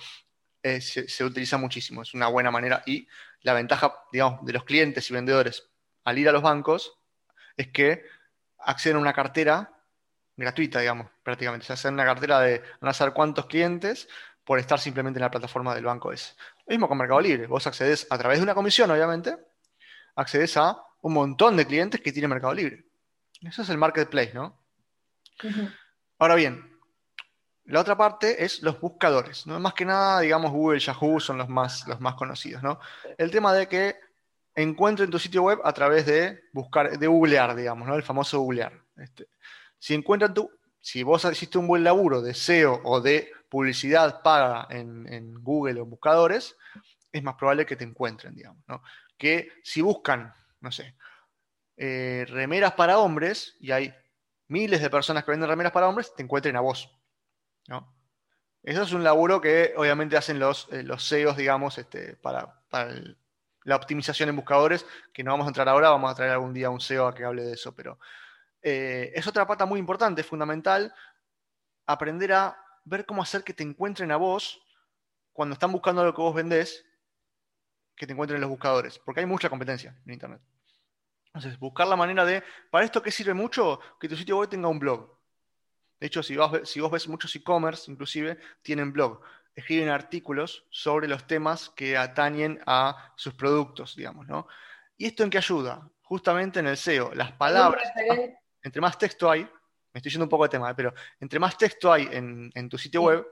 Eh, 0.62 0.81
se, 0.81 1.25
utiliza 1.25 1.58
muchísimo, 1.58 2.02
es 2.02 2.14
una 2.14 2.28
buena 2.28 2.50
manera. 2.50 2.82
Y 2.87 3.06
la 3.43 3.52
ventaja, 3.52 3.94
digamos, 4.12 4.44
de 4.44 4.52
los 4.52 4.64
clientes 4.64 5.11
y 5.11 5.14
vendedores 5.14 5.69
al 6.05 6.19
ir 6.19 6.28
a 6.28 6.32
los 6.32 6.43
bancos 6.43 6.99
es 7.56 7.69
que 7.69 8.05
acceden 8.58 8.96
a 8.96 9.00
una 9.00 9.12
cartera 9.12 9.70
gratuita, 10.37 10.81
digamos, 10.81 11.08
prácticamente. 11.22 11.67
Se 11.67 11.75
hace 11.75 11.88
una 11.88 12.05
cartera 12.05 12.40
de 12.40 12.62
no 12.81 12.93
saber 12.93 13.12
cuántos 13.12 13.46
clientes 13.46 14.08
por 14.43 14.58
estar 14.58 14.78
simplemente 14.81 15.19
en 15.19 15.22
la 15.22 15.31
plataforma 15.31 15.75
del 15.75 15.84
banco 15.84 16.12
ese. 16.12 16.34
Lo 16.67 16.72
mismo 16.72 16.88
con 16.88 16.99
Mercado 16.99 17.20
Libre. 17.20 17.46
Vos 17.46 17.67
accedes 17.67 18.06
a 18.10 18.19
través 18.19 18.38
de 18.38 18.44
una 18.44 18.55
comisión, 18.55 18.90
obviamente, 18.90 19.37
accedes 20.17 20.56
a 20.56 20.82
un 21.05 21.13
montón 21.13 21.55
de 21.58 21.67
clientes 21.67 22.01
que 22.01 22.13
tiene 22.13 22.29
Mercado 22.29 22.55
Libre. 22.55 22.82
Eso 23.43 23.61
es 23.61 23.69
el 23.69 23.77
marketplace, 23.77 24.32
¿no? 24.32 24.58
Ahora 26.19 26.34
bien, 26.34 26.79
la 27.67 27.81
otra 27.81 27.94
parte 27.94 28.43
es 28.43 28.63
los 28.63 28.81
buscadores. 28.81 29.46
¿no? 29.46 29.61
Más 29.61 29.75
que 29.75 29.84
nada, 29.84 30.20
digamos, 30.20 30.51
Google, 30.51 30.79
Yahoo 30.79 31.20
son 31.20 31.37
los 31.37 31.49
más, 31.51 31.87
los 31.87 32.01
más 32.01 32.15
conocidos, 32.15 32.63
¿no? 32.63 32.81
El 33.19 33.31
tema 33.31 33.53
de 33.53 33.69
que 33.69 33.96
encuentren 34.55 35.11
tu 35.11 35.19
sitio 35.19 35.43
web 35.43 35.58
a 35.63 35.75
través 35.75 36.06
de 36.06 36.41
buscar, 36.55 36.99
de 36.99 37.06
googlear, 37.06 37.55
digamos, 37.55 37.87
¿no? 37.87 37.96
El 37.96 38.03
famoso 38.03 38.41
googlear. 38.41 38.73
Este, 38.96 39.29
si 39.79 39.93
encuentran 39.93 40.32
tu, 40.32 40.51
si 40.81 41.03
vos 41.03 41.23
hiciste 41.27 41.58
un 41.58 41.67
buen 41.67 41.84
laburo 41.84 42.23
de 42.23 42.32
SEO 42.32 42.81
o 42.82 43.03
de 43.03 43.31
publicidad 43.51 44.23
paga 44.23 44.67
en, 44.70 45.06
en 45.13 45.34
Google 45.34 45.81
o 45.81 45.84
en 45.84 45.91
buscadores, 45.91 46.56
es 47.13 47.23
más 47.23 47.34
probable 47.34 47.67
que 47.67 47.77
te 47.77 47.84
encuentren, 47.84 48.34
digamos, 48.34 48.65
¿no? 48.67 48.82
Que 49.19 49.51
si 49.63 49.82
buscan 49.82 50.32
no 50.64 50.72
sé, 50.72 50.96
eh, 51.76 52.24
remeras 52.28 52.72
para 52.72 52.98
hombres, 52.98 53.56
y 53.60 53.70
hay 53.70 53.94
miles 54.48 54.80
de 54.80 54.90
personas 54.90 55.24
que 55.24 55.30
venden 55.30 55.48
remeras 55.48 55.72
para 55.72 55.88
hombres, 55.88 56.14
te 56.14 56.22
encuentren 56.22 56.56
a 56.56 56.60
vos. 56.60 56.90
¿no? 57.68 57.94
Eso 58.62 58.82
es 58.82 58.92
un 58.92 59.04
laburo 59.04 59.40
que 59.40 59.74
obviamente 59.76 60.16
hacen 60.16 60.38
los, 60.38 60.68
eh, 60.72 60.82
los 60.82 61.06
CEOs, 61.06 61.36
digamos, 61.36 61.76
este, 61.78 62.16
para, 62.16 62.62
la 63.64 63.76
optimización 63.76 64.30
en 64.30 64.36
buscadores, 64.36 64.86
que 65.12 65.22
no 65.22 65.32
vamos 65.32 65.46
a 65.46 65.48
entrar 65.48 65.68
ahora, 65.68 65.90
vamos 65.90 66.10
a 66.10 66.14
traer 66.14 66.32
algún 66.32 66.54
día 66.54 66.70
un 66.70 66.80
SEO 66.80 67.06
a 67.06 67.14
que 67.14 67.24
hable 67.24 67.44
de 67.44 67.52
eso, 67.52 67.74
pero 67.74 67.98
eh, 68.62 69.12
es 69.14 69.26
otra 69.26 69.46
pata 69.46 69.66
muy 69.66 69.78
importante, 69.78 70.22
fundamental, 70.22 70.94
aprender 71.86 72.32
a 72.32 72.58
ver 72.84 73.06
cómo 73.06 73.22
hacer 73.22 73.44
que 73.44 73.54
te 73.54 73.62
encuentren 73.62 74.10
a 74.12 74.16
vos 74.16 74.62
cuando 75.32 75.54
están 75.54 75.72
buscando 75.72 76.04
lo 76.04 76.14
que 76.14 76.22
vos 76.22 76.34
vendés, 76.34 76.84
que 77.96 78.06
te 78.06 78.12
encuentren 78.12 78.36
en 78.36 78.42
los 78.42 78.50
buscadores, 78.50 78.98
porque 78.98 79.20
hay 79.20 79.26
mucha 79.26 79.48
competencia 79.48 79.96
en 80.06 80.12
Internet. 80.12 80.40
Entonces, 81.34 81.58
buscar 81.58 81.88
la 81.88 81.96
manera 81.96 82.24
de, 82.24 82.44
¿para 82.70 82.84
esto 82.84 83.03
qué 83.03 83.10
sirve 83.10 83.34
mucho? 83.34 83.81
Que 83.98 84.08
tu 84.08 84.17
sitio 84.17 84.38
web 84.38 84.48
tenga 84.48 84.69
un 84.69 84.79
blog. 84.79 85.19
De 85.98 86.06
hecho, 86.06 86.22
si 86.22 86.36
vos, 86.36 86.69
si 86.69 86.81
vos 86.81 86.93
ves 86.93 87.08
muchos 87.08 87.34
e-commerce, 87.34 87.91
inclusive, 87.91 88.38
tienen 88.62 88.93
blog. 88.93 89.20
Escriben 89.53 89.88
artículos 89.88 90.64
sobre 90.70 91.08
los 91.08 91.26
temas 91.26 91.70
que 91.70 91.96
atañen 91.96 92.60
a 92.67 93.12
sus 93.17 93.34
productos, 93.34 93.96
digamos, 93.96 94.29
¿no? 94.29 94.46
¿Y 94.96 95.06
esto 95.06 95.24
en 95.24 95.31
qué 95.31 95.38
ayuda? 95.38 95.88
Justamente 96.03 96.60
en 96.60 96.69
el 96.69 96.76
SEO. 96.76 97.12
Las 97.14 97.32
palabras, 97.32 97.82
entre 98.62 98.81
más 98.81 98.96
texto 98.96 99.29
hay, 99.29 99.43
me 99.43 99.98
estoy 99.98 100.12
yendo 100.12 100.26
un 100.26 100.31
poco 100.31 100.44
de 100.44 100.50
tema, 100.50 100.70
¿eh? 100.70 100.74
pero 100.76 100.94
entre 101.19 101.41
más 101.41 101.58
texto 101.58 101.93
hay 101.93 102.08
en, 102.12 102.69
tu 102.69 102.79
sitio 102.79 103.03
web, 103.03 103.26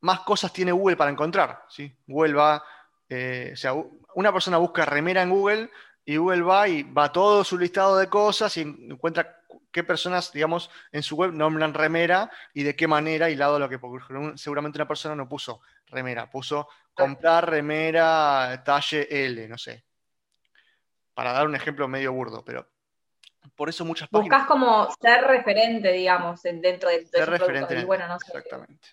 más 0.00 0.20
cosas 0.20 0.52
tiene 0.52 0.72
Google 0.72 0.96
para 0.96 1.10
encontrar. 1.10 1.66
¿sí? 1.68 1.96
Google 2.04 2.34
va, 2.34 2.64
eh, 3.08 3.50
o 3.52 3.56
sea, 3.56 3.74
una 4.14 4.32
persona 4.32 4.56
busca 4.56 4.84
remera 4.84 5.22
en 5.22 5.30
Google 5.30 5.70
Y 6.08 6.16
Google 6.16 6.42
va 6.42 6.68
y 6.68 6.84
va 6.84 7.10
todo 7.10 7.42
su 7.42 7.58
listado 7.58 7.98
de 7.98 8.08
cosas 8.08 8.56
y 8.56 8.60
encuentra 8.60 9.42
qué 9.72 9.84
personas, 9.84 10.32
digamos, 10.32 10.70
en 10.92 11.02
su 11.02 11.16
web 11.16 11.32
nombran 11.32 11.74
remera 11.74 12.30
y 12.54 12.62
de 12.62 12.74
qué 12.74 12.86
manera 12.86 13.28
y 13.28 13.36
lado 13.36 13.58
lo 13.58 13.68
que, 13.68 13.78
seguramente 14.36 14.78
una 14.78 14.88
persona 14.88 15.14
no 15.14 15.28
puso 15.28 15.60
remera, 15.88 16.30
puso 16.30 16.68
comprar 16.94 17.50
remera 17.50 18.62
talle 18.64 19.06
L, 19.26 19.46
no 19.48 19.58
sé. 19.58 19.84
Para 21.12 21.32
dar 21.32 21.46
un 21.46 21.56
ejemplo 21.56 21.88
medio 21.88 22.12
burdo, 22.12 22.42
pero 22.44 22.66
por 23.54 23.68
eso 23.68 23.84
muchas 23.84 24.08
páginas. 24.08 24.38
Buscas 24.38 24.48
como 24.48 24.88
ser 25.00 25.24
referente, 25.24 25.92
digamos, 25.92 26.42
dentro 26.42 26.88
de, 26.88 27.04
ser 27.04 27.28
referente. 27.28 27.84
bueno, 27.84 28.06
no 28.08 28.18
sé. 28.18 28.38
Exactamente. 28.38 28.88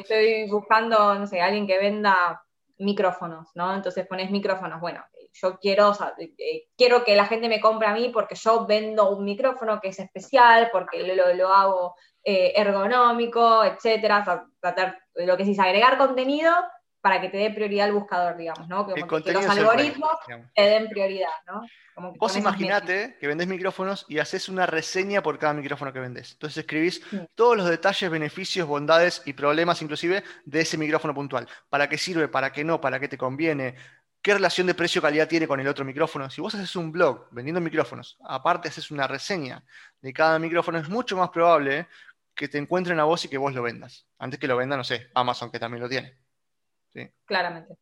Estoy 0.00 0.48
buscando, 0.50 1.14
no 1.14 1.26
sé, 1.26 1.40
alguien 1.40 1.66
que 1.66 1.78
venda 1.78 2.42
micrófonos, 2.78 3.48
¿no? 3.54 3.74
Entonces 3.74 4.06
pones 4.06 4.30
micrófonos, 4.30 4.80
bueno, 4.80 5.04
yo 5.40 5.58
quiero, 5.58 5.92
eh, 6.38 6.68
quiero 6.76 7.04
que 7.04 7.16
la 7.16 7.26
gente 7.26 7.48
me 7.48 7.60
compre 7.60 7.88
a 7.88 7.94
mí 7.94 8.10
porque 8.12 8.34
yo 8.34 8.66
vendo 8.66 9.10
un 9.10 9.24
micrófono 9.24 9.80
que 9.80 9.88
es 9.88 9.98
especial, 9.98 10.70
porque 10.72 11.14
lo, 11.14 11.52
hago 11.52 11.94
eh, 12.24 12.52
ergonómico, 12.56 13.64
etcétera, 13.64 14.24
tratar, 14.60 14.98
lo 15.14 15.36
que 15.36 15.42
es 15.42 15.58
agregar 15.58 15.98
contenido 15.98 16.52
para 17.00 17.20
que 17.20 17.28
te 17.28 17.36
dé 17.36 17.50
prioridad 17.50 17.86
al 17.86 17.92
buscador, 17.92 18.36
digamos, 18.36 18.66
¿no? 18.66 18.84
Que, 18.84 19.00
los 19.00 19.46
algoritmos 19.46 20.10
te 20.54 20.62
den 20.62 20.88
prioridad, 20.88 21.30
¿no? 21.46 21.62
Vos 22.18 22.36
imaginate 22.36 23.16
que 23.20 23.26
vendés 23.26 23.46
micrófonos 23.46 24.04
y 24.08 24.18
haces 24.18 24.48
una 24.48 24.66
reseña 24.66 25.22
por 25.22 25.38
cada 25.38 25.54
micrófono 25.54 25.92
que 25.92 26.00
vendés. 26.00 26.32
Entonces 26.32 26.58
escribís 26.58 27.00
todos 27.34 27.56
los 27.56 27.68
detalles, 27.68 28.10
beneficios, 28.10 28.66
bondades 28.66 29.22
y 29.24 29.34
problemas 29.34 29.80
inclusive 29.82 30.24
de 30.44 30.60
ese 30.60 30.76
micrófono 30.76 31.14
puntual. 31.14 31.48
¿Para 31.70 31.88
qué 31.88 31.96
sirve? 31.96 32.26
¿Para 32.26 32.52
qué 32.52 32.64
no? 32.64 32.80
¿Para 32.80 32.98
qué 32.98 33.06
te 33.06 33.16
conviene? 33.16 33.76
¿Qué 34.26 34.34
relación 34.34 34.66
de 34.66 34.74
precio-calidad 34.74 35.28
tiene 35.28 35.46
con 35.46 35.60
el 35.60 35.68
otro 35.68 35.84
micrófono? 35.84 36.28
Si 36.28 36.40
vos 36.40 36.52
haces 36.52 36.74
un 36.74 36.90
blog 36.90 37.28
vendiendo 37.30 37.60
micrófonos, 37.60 38.18
aparte 38.24 38.66
haces 38.66 38.90
una 38.90 39.06
reseña 39.06 39.62
de 40.00 40.12
cada 40.12 40.36
micrófono, 40.40 40.78
es 40.78 40.88
mucho 40.88 41.16
más 41.16 41.30
probable 41.30 41.86
que 42.34 42.48
te 42.48 42.58
encuentren 42.58 42.98
a 42.98 43.04
vos 43.04 43.24
y 43.24 43.28
que 43.28 43.38
vos 43.38 43.54
lo 43.54 43.62
vendas. 43.62 44.04
Antes 44.18 44.40
que 44.40 44.48
lo 44.48 44.56
venda, 44.56 44.76
no 44.76 44.82
sé, 44.82 45.10
Amazon, 45.14 45.52
que 45.52 45.60
también 45.60 45.80
lo 45.80 45.88
tiene. 45.88 46.18
Claramente. 47.24 47.76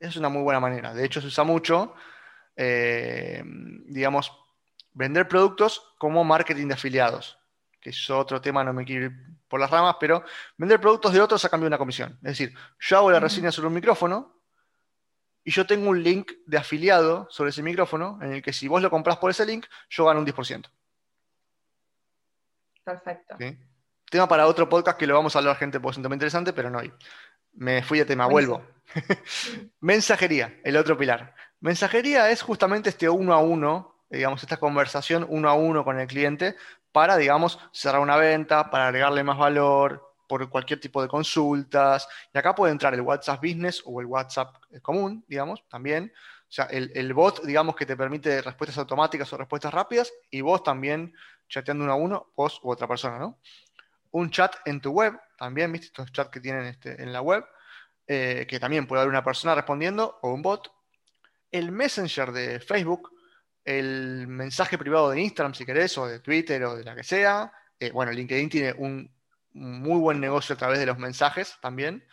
Esa 0.00 0.10
es 0.10 0.16
una 0.16 0.28
muy 0.28 0.42
buena 0.42 0.58
manera. 0.58 0.92
De 0.94 1.04
hecho, 1.04 1.20
se 1.20 1.28
usa 1.28 1.44
mucho, 1.44 1.94
eh, 2.56 3.44
digamos, 3.86 4.32
vender 4.94 5.28
productos 5.28 5.94
como 5.96 6.24
marketing 6.24 6.66
de 6.66 6.74
afiliados, 6.74 7.38
que 7.80 7.90
es 7.90 8.10
otro 8.10 8.40
tema, 8.40 8.64
no 8.64 8.72
me 8.72 8.84
quiero 8.84 9.04
ir 9.04 9.12
por 9.46 9.60
las 9.60 9.70
ramas, 9.70 9.94
pero 10.00 10.24
vender 10.56 10.80
productos 10.80 11.12
de 11.12 11.20
otros 11.20 11.44
a 11.44 11.48
cambio 11.48 11.66
de 11.66 11.68
una 11.68 11.78
comisión. 11.78 12.14
Es 12.14 12.36
decir, 12.36 12.52
yo 12.80 12.96
hago 12.96 13.12
la 13.12 13.20
reseña 13.20 13.52
sobre 13.52 13.68
un 13.68 13.74
micrófono 13.74 14.41
y 15.44 15.50
yo 15.50 15.66
tengo 15.66 15.90
un 15.90 16.02
link 16.02 16.32
de 16.46 16.58
afiliado 16.58 17.26
sobre 17.30 17.50
ese 17.50 17.62
micrófono 17.62 18.18
en 18.22 18.32
el 18.32 18.42
que 18.42 18.52
si 18.52 18.68
vos 18.68 18.80
lo 18.82 18.90
compras 18.90 19.18
por 19.18 19.30
ese 19.30 19.44
link, 19.44 19.66
yo 19.90 20.04
gano 20.04 20.20
un 20.20 20.26
10%. 20.26 20.70
Perfecto. 22.84 23.36
Tema 24.10 24.28
para 24.28 24.46
otro 24.46 24.68
podcast 24.68 24.98
que 24.98 25.06
lo 25.06 25.14
vamos 25.14 25.34
a 25.34 25.38
hablar, 25.38 25.56
gente, 25.56 25.80
porque 25.80 25.92
es 25.92 25.96
un 25.98 26.02
tema 26.02 26.14
interesante, 26.14 26.52
pero 26.52 26.70
no 26.70 26.78
hay. 26.78 26.92
Me 27.54 27.82
fui 27.82 27.98
de 27.98 28.04
tema, 28.04 28.26
vuelvo. 28.26 28.62
Mensajería, 29.80 30.60
el 30.64 30.76
otro 30.76 30.96
pilar. 30.96 31.34
Mensajería 31.60 32.30
es 32.30 32.42
justamente 32.42 32.90
este 32.90 33.08
uno 33.08 33.32
a 33.32 33.38
uno, 33.38 34.04
digamos, 34.10 34.42
esta 34.42 34.58
conversación 34.58 35.26
uno 35.28 35.48
a 35.48 35.54
uno 35.54 35.84
con 35.84 35.98
el 35.98 36.06
cliente 36.06 36.56
para, 36.92 37.16
digamos, 37.16 37.58
cerrar 37.72 38.00
una 38.00 38.16
venta, 38.16 38.70
para 38.70 38.88
agregarle 38.88 39.22
más 39.22 39.38
valor, 39.38 40.11
por 40.32 40.48
cualquier 40.48 40.80
tipo 40.80 41.02
de 41.02 41.08
consultas. 41.08 42.08
Y 42.32 42.38
acá 42.38 42.54
puede 42.54 42.72
entrar 42.72 42.94
el 42.94 43.02
WhatsApp 43.02 43.42
Business 43.42 43.82
o 43.84 44.00
el 44.00 44.06
WhatsApp 44.06 44.56
común, 44.80 45.22
digamos, 45.28 45.62
también. 45.68 46.10
O 46.14 46.46
sea, 46.48 46.64
el, 46.70 47.12
bot, 47.12 47.42
digamos, 47.44 47.76
que 47.76 47.84
te 47.84 47.98
permite 47.98 48.40
respuestas 48.40 48.78
automáticas 48.78 49.30
o 49.30 49.36
respuestas 49.36 49.74
rápidas, 49.74 50.10
y 50.30 50.40
vos 50.40 50.62
también 50.64 51.12
chateando 51.50 51.84
uno 51.84 51.92
a 51.92 51.96
uno, 51.96 52.32
vos 52.34 52.60
u 52.62 52.70
otra 52.70 52.88
persona, 52.88 53.18
¿no? 53.18 53.40
Un 54.12 54.30
chat 54.30 54.56
en 54.64 54.80
tu 54.80 54.92
web, 54.92 55.20
también, 55.36 55.70
¿viste? 55.70 55.88
Estos 55.88 56.10
chats 56.12 56.30
que 56.30 56.40
tienen 56.40 56.64
este, 56.64 57.02
en 57.02 57.12
la 57.12 57.20
web, 57.20 57.44
eh, 58.06 58.46
que 58.48 58.58
también 58.58 58.86
puede 58.86 59.02
haber 59.02 59.10
una 59.10 59.22
persona 59.22 59.54
respondiendo 59.54 60.18
o 60.22 60.32
un 60.32 60.40
bot. 60.40 60.72
El 61.50 61.72
Messenger 61.72 62.32
de 62.32 62.58
Facebook, 62.58 63.10
el 63.66 64.26
mensaje 64.28 64.78
privado 64.78 65.10
de 65.10 65.20
Instagram, 65.20 65.52
si 65.52 65.66
querés, 65.66 65.98
o 65.98 66.06
de 66.06 66.20
Twitter 66.20 66.64
o 66.64 66.74
de 66.74 66.84
la 66.84 66.94
que 66.94 67.04
sea. 67.04 67.52
Eh, 67.78 67.90
bueno, 67.90 68.12
LinkedIn 68.12 68.48
tiene 68.48 68.72
un 68.78 69.10
muy 69.54 69.98
buen 69.98 70.20
negocio 70.20 70.54
a 70.54 70.58
través 70.58 70.78
de 70.78 70.86
los 70.86 70.98
mensajes 70.98 71.56
también, 71.60 72.06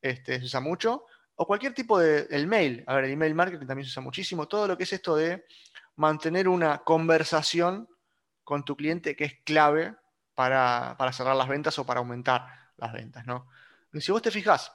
este, 0.00 0.38
se 0.38 0.44
usa 0.44 0.60
mucho, 0.60 1.04
o 1.36 1.46
cualquier 1.46 1.74
tipo 1.74 1.98
de, 1.98 2.26
el 2.30 2.46
mail, 2.46 2.84
a 2.86 2.94
ver, 2.94 3.04
el 3.04 3.12
email 3.12 3.34
marketing 3.34 3.66
también 3.66 3.86
se 3.86 3.90
usa 3.90 4.02
muchísimo, 4.02 4.48
todo 4.48 4.66
lo 4.66 4.76
que 4.76 4.84
es 4.84 4.92
esto 4.92 5.14
de 5.16 5.44
mantener 5.96 6.48
una 6.48 6.78
conversación 6.78 7.88
con 8.44 8.64
tu 8.64 8.76
cliente 8.76 9.14
que 9.14 9.24
es 9.24 9.34
clave 9.44 9.94
para, 10.34 10.96
cerrar 11.12 11.36
las 11.36 11.48
ventas 11.48 11.78
o 11.78 11.84
para 11.84 12.00
aumentar 12.00 12.46
las 12.76 12.92
ventas, 12.92 13.26
¿no? 13.26 13.48
Y 13.92 14.00
si 14.00 14.12
vos 14.12 14.22
te 14.22 14.30
fijas, 14.30 14.72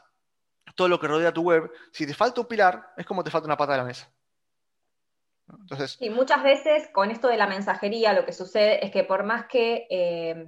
todo 0.75 0.87
lo 0.87 0.99
que 0.99 1.07
rodea 1.07 1.33
tu 1.33 1.41
web, 1.41 1.71
si 1.91 2.05
te 2.05 2.13
falta 2.13 2.41
un 2.41 2.47
pilar, 2.47 2.93
es 2.97 3.05
como 3.05 3.23
te 3.23 3.31
falta 3.31 3.47
una 3.47 3.57
pata 3.57 3.71
de 3.71 3.77
la 3.77 3.85
mesa. 3.85 4.11
Entonces, 5.49 5.97
y 5.99 6.09
muchas 6.09 6.43
veces 6.43 6.89
con 6.93 7.11
esto 7.11 7.27
de 7.27 7.37
la 7.37 7.47
mensajería 7.47 8.13
lo 8.13 8.25
que 8.25 8.33
sucede 8.33 8.85
es 8.85 8.91
que 8.91 9.03
por 9.03 9.23
más 9.23 9.45
que 9.47 9.87
eh, 9.89 10.47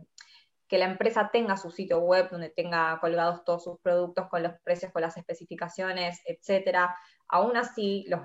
que 0.67 0.77
la 0.77 0.86
empresa 0.86 1.29
tenga 1.31 1.57
su 1.57 1.69
sitio 1.69 2.00
web 2.00 2.29
donde 2.31 2.50
tenga 2.50 2.98
colgados 3.00 3.43
todos 3.43 3.63
sus 3.63 3.79
productos 3.79 4.27
con 4.29 4.43
los 4.43 4.53
precios, 4.63 4.91
con 4.91 5.01
las 5.01 5.15
especificaciones, 5.17 6.22
etcétera. 6.25 6.95
Aún 7.27 7.55
así, 7.57 8.05
los, 8.07 8.22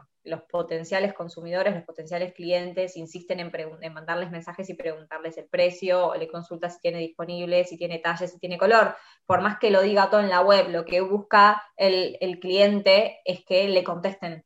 potenciales 0.50 1.14
consumidores, 1.14 1.74
los 1.74 1.84
potenciales 1.84 2.34
clientes 2.34 2.96
insisten 2.96 3.40
en, 3.40 3.92
mandarles 3.92 4.30
mensajes 4.30 4.68
y 4.68 4.74
preguntarles 4.74 5.38
el 5.38 5.46
precio, 5.46 6.08
o 6.08 6.14
le 6.14 6.28
consulta 6.28 6.68
si 6.68 6.80
tiene 6.80 6.98
disponible, 6.98 7.64
si 7.64 7.76
tiene 7.76 7.98
talle, 7.98 8.28
si 8.28 8.38
tiene 8.38 8.58
color. 8.58 8.94
Por 9.26 9.40
más 9.40 9.58
que 9.58 9.70
lo 9.70 9.82
diga 9.82 10.10
todo 10.10 10.20
en 10.20 10.28
la 10.28 10.40
web, 10.40 10.68
lo 10.68 10.84
que 10.84 11.00
busca 11.00 11.62
el, 11.76 12.18
el 12.20 12.38
cliente 12.38 13.20
es 13.24 13.44
que 13.44 13.68
le 13.68 13.82
contesten. 13.82 14.44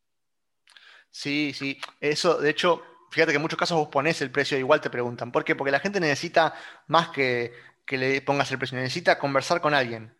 Sí, 1.11 1.53
sí. 1.55 1.81
Eso, 2.01 2.41
de 2.41 2.51
hecho, 2.51 2.83
fíjate 3.11 3.33
que 3.33 3.37
en 3.37 3.43
muchos 3.43 3.59
casos 3.59 3.79
vos 3.79 3.89
ponés 3.89 4.21
el 4.21 4.33
precio, 4.33 4.59
igual 4.59 4.81
te 4.81 4.91
preguntan. 4.91 5.31
¿Por 5.31 5.45
qué? 5.45 5.55
Porque 5.55 5.71
la 5.71 5.79
gente 5.79 6.01
necesita 6.01 6.55
más 6.89 7.11
que 7.11 7.53
que 7.85 7.99
le 7.99 8.23
pongas 8.23 8.51
el 8.51 8.59
precio, 8.59 8.79
necesita 8.79 9.19
conversar 9.19 9.61
con 9.61 9.75
alguien. 9.75 10.17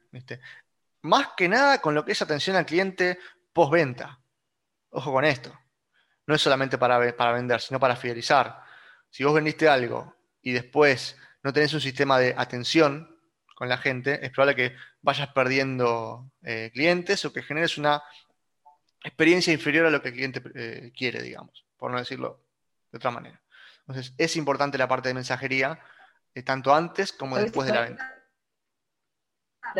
Más 1.03 1.29
que 1.37 1.49
nada 1.49 1.81
con 1.81 1.95
lo 1.95 2.05
que 2.05 2.13
es 2.13 2.23
atención 2.23 2.57
al 2.57 2.67
cliente 2.67 3.19
postventa. 3.53 4.21
Ojo 4.91 5.13
con 5.13 5.25
esto. 5.25 5.59
No 6.27 6.35
es 6.35 6.43
solamente 6.43 6.79
para, 6.79 7.17
para 7.17 7.33
vender, 7.33 7.61
sino 7.61 7.81
para 7.81 7.97
fidelizar. 7.97 8.63
Si 9.11 9.25
vos 9.25 9.35
vendiste 9.35 9.69
algo 9.69 10.15
y 10.41 10.53
después 10.53 11.17
no 11.43 11.53
tenés 11.53 11.75
un 11.75 11.81
sistema 11.81 12.19
de 12.19 12.35
atención 12.37 13.19
con 13.55 13.69
la 13.69 13.79
gente, 13.79 14.25
es 14.25 14.31
probable 14.31 14.57
que 14.57 14.77
vayas 15.03 15.29
perdiendo 15.29 16.31
eh, 16.43 16.71
clientes 16.73 17.25
o 17.25 17.33
que 17.33 17.43
generes 17.43 17.79
una 17.79 18.03
experiencia 19.03 19.53
inferior 19.53 19.87
a 19.87 19.91
lo 19.91 20.01
que 20.03 20.09
el 20.09 20.15
cliente 20.15 20.43
eh, 20.55 20.93
quiere, 20.97 21.23
digamos, 21.23 21.65
por 21.77 21.91
no 21.91 21.99
decirlo 21.99 22.41
de 22.91 22.97
otra 22.97 23.11
manera. 23.11 23.41
Entonces, 23.87 24.15
es 24.17 24.37
importante 24.37 24.79
la 24.79 24.89
parte 24.89 25.09
de 25.09 25.15
mensajería 25.15 25.79
tanto 26.43 26.75
antes 26.75 27.13
como 27.13 27.37
después 27.37 27.69
de 27.69 27.75
la 27.75 27.81
venta. 27.83 28.15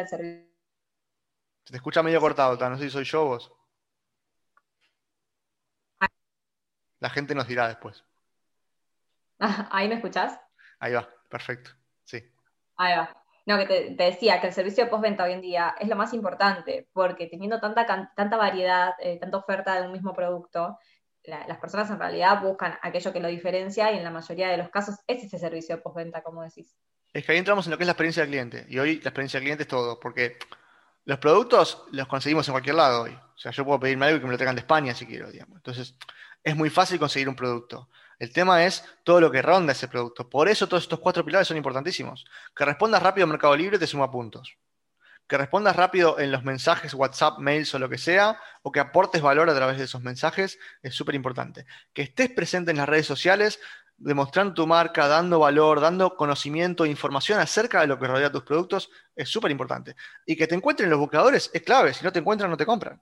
Se 0.05 1.73
te 1.73 1.77
escucha 1.77 2.03
medio 2.03 2.21
cortado, 2.21 2.57
no 2.69 2.77
sé 2.77 2.85
si 2.85 2.91
soy 2.91 3.05
yo 3.05 3.25
o 3.25 3.27
vos. 3.27 3.53
La 7.01 7.11
gente 7.11 7.35
nos 7.35 7.47
dirá 7.47 7.69
después. 7.69 8.05
¿Ahí 9.39 9.89
me 9.89 9.97
escuchás? 9.97 10.41
Ahí 10.79 10.93
va, 10.93 11.09
perfecto. 11.29 11.71
Sí. 12.05 12.23
Ahí 12.77 12.97
va. 12.97 13.25
No, 13.47 13.59
que 13.59 13.67
te, 13.67 14.05
decía 14.05 14.41
que 14.41 14.47
el 14.47 14.55
servicio 14.55 14.85
de 14.85 14.91
postventa 14.91 15.25
hoy 15.25 15.33
en 15.33 15.43
día 15.43 15.75
es 15.79 15.89
lo 15.89 15.97
más 15.97 16.15
importante, 16.15 16.89
porque 16.95 17.27
teniendo 17.27 17.61
tanta, 17.61 18.13
tanta 18.15 18.37
variedad, 18.37 18.95
eh, 19.01 19.19
tanta 19.19 19.37
oferta 19.37 19.79
de 19.79 19.87
un 19.87 19.93
mismo 19.93 20.15
producto, 20.15 20.79
las 21.25 21.59
personas 21.59 21.91
en 21.91 21.99
realidad 21.99 22.43
buscan 22.43 22.79
aquello 22.83 23.13
que 23.13 23.21
lo 23.21 23.29
diferencia 23.29 23.93
y 23.93 23.97
en 23.97 24.05
la 24.05 24.11
mayoría 24.11 24.49
de 24.49 24.59
los 24.59 24.69
casos 24.69 24.97
es 25.07 25.25
ese 25.25 25.39
servicio 25.39 25.77
de 25.77 25.83
postventa, 25.83 26.23
como 26.23 26.43
decís. 26.43 26.77
Es 27.13 27.25
que 27.25 27.33
ahí 27.33 27.39
entramos 27.39 27.67
en 27.67 27.71
lo 27.71 27.79
que 27.79 27.85
es 27.85 27.87
la 27.87 27.93
experiencia 27.93 28.23
del 28.23 28.31
cliente. 28.31 28.67
Y 28.69 28.79
hoy 28.79 28.97
la 28.97 29.09
experiencia 29.09 29.39
del 29.39 29.45
cliente 29.45 29.63
es 29.63 29.69
todo, 29.69 29.99
porque 29.99 30.37
los 31.05 31.19
productos 31.19 31.85
los 31.93 32.09
conseguimos 32.09 32.47
en 32.49 32.53
cualquier 32.53 32.77
lado 32.77 33.03
hoy. 33.03 33.13
O 33.13 33.39
sea, 33.39 33.53
yo 33.53 33.65
puedo 33.65 33.81
pedirme 33.81 34.07
algo 34.07 34.19
y 34.19 34.21
que 34.21 34.27
me 34.27 34.33
lo 34.33 34.39
traigan 34.39 34.57
de 34.57 34.61
España 34.61 34.95
si 34.95 35.07
quiero, 35.07 35.31
digamos. 35.31 35.57
Entonces, 35.57 35.97
es 36.43 36.57
muy 36.57 36.71
fácil 36.71 36.99
conseguir 36.99 37.29
un 37.29 37.37
producto. 37.37 37.89
El 38.19 38.33
tema 38.33 38.65
es 38.65 38.85
todo 39.03 39.21
lo 39.21 39.31
que 39.31 39.43
ronda 39.43 39.73
ese 39.73 39.89
producto. 39.89 40.29
Por 40.29 40.49
eso 40.49 40.69
todos 40.69 40.83
estos 40.83 41.01
cuatro 41.01 41.25
pilares 41.25 41.49
son 41.49 41.57
importantísimos. 41.57 42.25
Que 42.55 42.65
respondas 42.65 43.03
rápido 43.03 43.25
a 43.25 43.29
Mercado 43.29 43.57
Libre 43.57 43.79
te 43.79 43.87
suma 43.87 44.11
puntos 44.11 44.57
que 45.27 45.39
respondas 45.39 45.77
rápido 45.77 46.19
en 46.19 46.31
los 46.31 46.45
mensajes, 46.45 46.95
WhatsApp, 46.95 47.39
mails 47.39 47.75
o 47.75 47.79
lo 47.79 47.89
que 47.89 47.99
sea, 47.99 48.39
o 48.63 48.71
que 48.71 48.81
aportes 48.81 49.23
valor 49.23 49.49
a 49.49 49.55
través 49.55 49.79
de 49.79 49.85
esos 49.85 50.03
mensajes, 50.03 50.59
es 50.83 50.95
súper 50.95 51.15
importante. 51.15 51.67
Que 51.93 52.03
estés 52.03 52.31
presente 52.31 52.71
en 52.71 52.77
las 52.77 52.89
redes 52.89 53.07
sociales, 53.07 53.61
demostrando 53.97 54.55
tu 54.55 54.67
marca, 54.67 55.09
dando 55.09 55.39
valor, 55.39 55.81
dando 55.81 56.17
conocimiento 56.17 56.85
e 56.85 56.91
información 56.91 57.39
acerca 57.39 57.81
de 57.81 57.87
lo 57.87 57.99
que 57.99 58.07
rodea 58.07 58.31
tus 58.31 58.43
productos, 58.43 58.91
es 59.15 59.29
súper 59.29 59.51
importante. 59.51 59.97
Y 60.27 60.37
que 60.37 60.47
te 60.47 60.55
encuentren 60.55 60.91
los 60.91 60.99
buscadores 60.99 61.51
es 61.55 61.63
clave, 61.63 61.95
si 61.95 62.05
no 62.05 62.13
te 62.13 62.19
encuentran, 62.19 62.51
no 62.51 62.57
te 62.57 62.67
compran. 62.67 63.01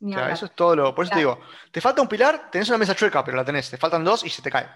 Ni 0.00 0.14
hablar. 0.14 0.32
eso 0.32 0.46
es 0.46 0.54
todo 0.54 0.76
lo. 0.76 0.94
Por 0.94 1.04
eso 1.04 1.12
te 1.12 1.18
digo, 1.18 1.40
te 1.72 1.80
falta 1.80 2.02
un 2.02 2.08
pilar, 2.08 2.50
tenés 2.50 2.68
una 2.68 2.78
mesa 2.78 2.94
chueca, 2.94 3.24
pero 3.24 3.36
la 3.36 3.44
tenés. 3.44 3.70
Te 3.70 3.76
faltan 3.76 4.04
dos 4.04 4.24
y 4.24 4.30
se 4.30 4.42
te 4.42 4.50
cae. 4.50 4.68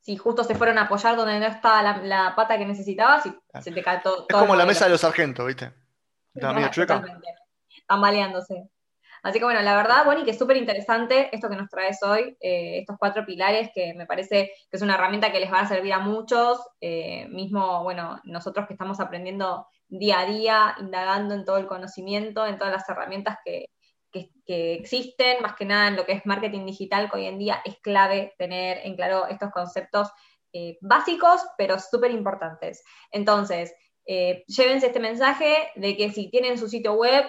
Si 0.00 0.16
justo 0.16 0.44
se 0.44 0.54
fueron 0.54 0.78
a 0.78 0.82
apoyar 0.82 1.16
donde 1.16 1.38
no 1.38 1.46
estaba 1.46 1.82
la, 2.02 2.34
pata 2.34 2.56
que 2.56 2.64
necesitabas 2.64 3.26
y 3.26 3.34
se 3.60 3.70
te 3.70 3.82
cae 3.82 4.00
todo. 4.00 4.26
Es 4.28 4.36
como 4.36 4.56
la 4.56 4.66
mesa 4.66 4.86
de 4.86 4.92
los 4.92 5.00
sargentos, 5.00 5.46
¿viste? 5.46 5.72
Está 6.34 6.52
medio 6.52 6.68
chueca. 6.68 7.04
Tambaleándose. 7.86 8.70
Así 9.22 9.38
que 9.38 9.44
bueno, 9.44 9.60
la 9.60 9.76
verdad, 9.76 10.04
Bonnie, 10.06 10.24
que 10.24 10.30
es 10.30 10.38
súper 10.38 10.56
interesante 10.56 11.28
esto 11.32 11.50
que 11.50 11.56
nos 11.56 11.68
traes 11.68 12.02
hoy, 12.02 12.36
eh, 12.40 12.78
estos 12.78 12.96
cuatro 12.98 13.26
pilares 13.26 13.70
que 13.74 13.92
me 13.94 14.06
parece 14.06 14.50
que 14.70 14.76
es 14.76 14.82
una 14.82 14.94
herramienta 14.94 15.30
que 15.30 15.40
les 15.40 15.52
va 15.52 15.60
a 15.60 15.68
servir 15.68 15.92
a 15.92 15.98
muchos, 15.98 16.58
eh, 16.80 17.28
mismo, 17.28 17.82
bueno, 17.82 18.18
nosotros 18.24 18.66
que 18.66 18.72
estamos 18.72 18.98
aprendiendo 18.98 19.66
día 19.88 20.20
a 20.20 20.26
día, 20.26 20.76
indagando 20.78 21.34
en 21.34 21.44
todo 21.44 21.58
el 21.58 21.66
conocimiento, 21.66 22.46
en 22.46 22.56
todas 22.56 22.72
las 22.72 22.88
herramientas 22.88 23.38
que, 23.44 23.66
existen, 24.46 25.42
más 25.42 25.54
que 25.54 25.64
nada 25.64 25.88
en 25.88 25.96
lo 25.96 26.04
que 26.04 26.12
es 26.12 26.26
marketing 26.26 26.66
digital, 26.66 27.10
que 27.10 27.18
hoy 27.18 27.26
en 27.26 27.38
día 27.38 27.60
es 27.64 27.78
clave 27.80 28.34
tener 28.38 28.78
en 28.84 28.96
claro 28.96 29.26
estos 29.28 29.50
conceptos 29.50 30.08
eh, 30.52 30.78
básicos, 30.80 31.40
pero 31.56 31.78
súper 31.78 32.10
importantes. 32.10 32.82
Entonces, 33.10 33.74
llévense 34.06 34.86
este 34.86 34.98
mensaje 34.98 35.70
de 35.76 35.96
que 35.96 36.10
si 36.10 36.30
tienen 36.30 36.58
su 36.58 36.68
sitio 36.68 36.94
web, 36.94 37.24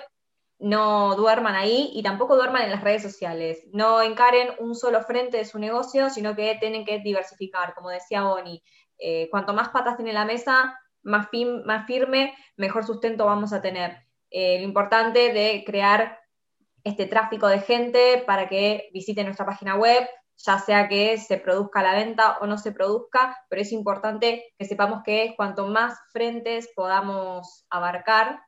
no 0.61 1.15
duerman 1.15 1.55
ahí 1.55 1.89
y 1.93 2.03
tampoco 2.03 2.35
duerman 2.35 2.61
en 2.61 2.71
las 2.71 2.83
redes 2.83 3.01
sociales. 3.01 3.63
No 3.73 4.01
encaren 4.01 4.49
un 4.59 4.75
solo 4.75 5.01
frente 5.01 5.37
de 5.37 5.45
su 5.45 5.57
negocio, 5.57 6.09
sino 6.11 6.35
que 6.35 6.55
tienen 6.59 6.85
que 6.85 6.99
diversificar. 6.99 7.73
Como 7.73 7.89
decía 7.89 8.23
Bonnie, 8.23 8.63
eh, 8.99 9.27
cuanto 9.31 9.53
más 9.53 9.69
patas 9.69 9.97
tiene 9.97 10.13
la 10.13 10.23
mesa, 10.23 10.79
más, 11.01 11.29
más 11.65 11.87
firme, 11.87 12.35
mejor 12.57 12.85
sustento 12.85 13.25
vamos 13.25 13.53
a 13.53 13.61
tener. 13.61 13.97
Eh, 14.29 14.59
lo 14.59 14.65
importante 14.65 15.33
de 15.33 15.63
crear 15.65 16.19
este 16.83 17.05
tráfico 17.05 17.47
de 17.47 17.59
gente 17.59 18.23
para 18.25 18.47
que 18.47 18.89
visite 18.93 19.23
nuestra 19.23 19.45
página 19.45 19.75
web, 19.75 20.07
ya 20.37 20.59
sea 20.59 20.87
que 20.87 21.17
se 21.17 21.37
produzca 21.37 21.83
la 21.83 21.93
venta 21.93 22.37
o 22.39 22.47
no 22.47 22.57
se 22.57 22.71
produzca, 22.71 23.37
pero 23.49 23.61
es 23.61 23.71
importante 23.71 24.53
que 24.57 24.65
sepamos 24.65 25.01
que 25.03 25.33
cuanto 25.37 25.67
más 25.67 25.99
frentes 26.11 26.69
podamos 26.75 27.65
abarcar, 27.69 28.41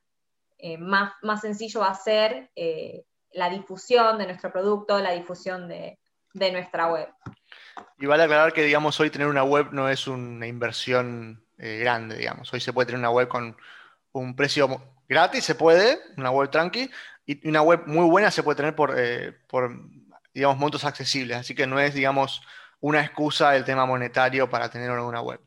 eh, 0.57 0.77
más, 0.77 1.13
más 1.21 1.41
sencillo 1.41 1.81
va 1.81 1.89
a 1.89 1.95
ser 1.95 2.49
eh, 2.55 3.05
la 3.33 3.49
difusión 3.49 4.17
de 4.17 4.25
nuestro 4.25 4.51
producto, 4.51 4.99
la 4.99 5.11
difusión 5.11 5.67
de, 5.67 5.99
nuestra 6.33 6.87
web. 6.87 7.09
Y 7.99 8.05
vale 8.07 8.23
aclarar 8.23 8.53
que, 8.53 8.63
digamos, 8.63 8.99
hoy 8.99 9.11
tener 9.11 9.27
una 9.27 9.43
web 9.43 9.67
no 9.71 9.87
es 9.87 10.07
una 10.07 10.47
inversión 10.47 11.45
eh, 11.59 11.77
grande, 11.79 12.17
digamos. 12.17 12.51
Hoy 12.51 12.59
se 12.59 12.73
puede 12.73 12.87
tener 12.87 12.99
una 12.99 13.11
web 13.11 13.27
con 13.27 13.55
un 14.13 14.35
precio 14.35 14.81
gratis, 15.07 15.43
se 15.43 15.55
puede, 15.55 15.99
una 16.17 16.31
web 16.31 16.49
tranqui, 16.49 16.89
y 17.25 17.47
una 17.47 17.61
web 17.61 17.83
muy 17.85 18.09
buena 18.09 18.31
se 18.31 18.43
puede 18.43 18.57
tener 18.57 18.75
por, 18.75 18.95
por 19.47 19.71
digamos, 20.33 20.57
montos 20.57 20.83
accesibles. 20.83 21.37
Así 21.37 21.55
que 21.55 21.67
no 21.67 21.79
es, 21.79 21.93
digamos, 21.93 22.41
una 22.79 23.01
excusa 23.01 23.55
el 23.55 23.63
tema 23.63 23.85
monetario 23.85 24.49
para 24.49 24.69
tener 24.69 24.91
una 24.91 25.21
web. 25.21 25.39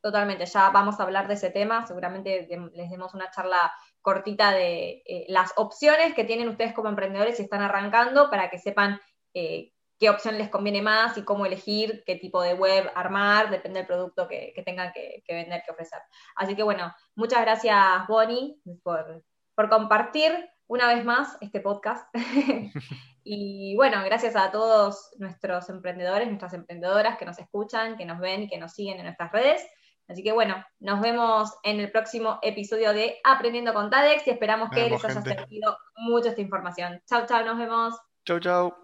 Totalmente, 0.00 0.44
ya 0.44 0.68
vamos 0.68 1.00
a 1.00 1.02
hablar 1.02 1.28
de 1.28 1.34
ese 1.34 1.48
tema, 1.48 1.86
seguramente 1.86 2.46
les 2.74 2.90
demos 2.90 3.14
una 3.14 3.30
charla 3.30 3.72
cortita 4.02 4.52
de 4.52 5.02
eh, 5.06 5.24
las 5.28 5.54
opciones 5.56 6.14
que 6.14 6.24
tienen 6.24 6.50
ustedes 6.50 6.74
como 6.74 6.90
emprendedores 6.90 7.38
si 7.38 7.44
están 7.44 7.62
arrancando 7.62 8.28
para 8.28 8.50
que 8.50 8.58
sepan 8.58 9.00
eh, 9.32 9.72
qué 9.98 10.10
opción 10.10 10.36
les 10.36 10.50
conviene 10.50 10.82
más 10.82 11.16
y 11.16 11.22
cómo 11.22 11.46
elegir, 11.46 12.02
qué 12.04 12.16
tipo 12.16 12.42
de 12.42 12.52
web 12.52 12.92
armar, 12.94 13.50
depende 13.50 13.78
del 13.78 13.86
producto 13.86 14.28
que, 14.28 14.52
tengan 14.66 14.92
que, 14.92 15.22
vender, 15.26 15.62
que 15.64 15.72
ofrecer. 15.72 16.00
Así 16.36 16.54
que 16.54 16.62
bueno, 16.62 16.94
muchas 17.14 17.40
gracias 17.40 18.06
Bonnie 18.06 18.60
por, 18.82 19.24
por 19.54 19.70
compartir 19.70 20.32
una 20.66 20.92
vez 20.92 21.04
más 21.04 21.36
este 21.40 21.60
podcast. 21.60 22.08
y 23.24 23.74
bueno, 23.76 24.02
gracias 24.04 24.36
a 24.36 24.50
todos 24.50 25.10
nuestros 25.18 25.68
emprendedores, 25.68 26.28
nuestras 26.28 26.54
emprendedoras 26.54 27.18
que 27.18 27.24
nos 27.24 27.38
escuchan, 27.38 27.96
que 27.96 28.04
nos 28.04 28.18
ven 28.18 28.44
y 28.44 28.48
que 28.48 28.58
nos 28.58 28.72
siguen 28.72 28.98
en 28.98 29.04
nuestras 29.04 29.32
redes. 29.32 29.64
Así 30.08 30.22
que 30.22 30.32
bueno, 30.32 30.62
nos 30.80 31.00
vemos 31.00 31.50
en 31.62 31.80
el 31.80 31.90
próximo 31.90 32.38
episodio 32.42 32.92
de 32.92 33.16
Aprendiendo 33.24 33.72
con 33.72 33.88
TADEX 33.88 34.26
y 34.26 34.30
esperamos 34.30 34.68
que 34.70 34.90
les 34.90 35.04
haya 35.04 35.22
servido 35.22 35.78
mucho 35.96 36.28
esta 36.28 36.42
información. 36.42 37.00
Chau, 37.06 37.24
chau, 37.26 37.44
nos 37.44 37.56
vemos. 37.56 37.94
Chau, 38.26 38.38
chau. 38.38 38.83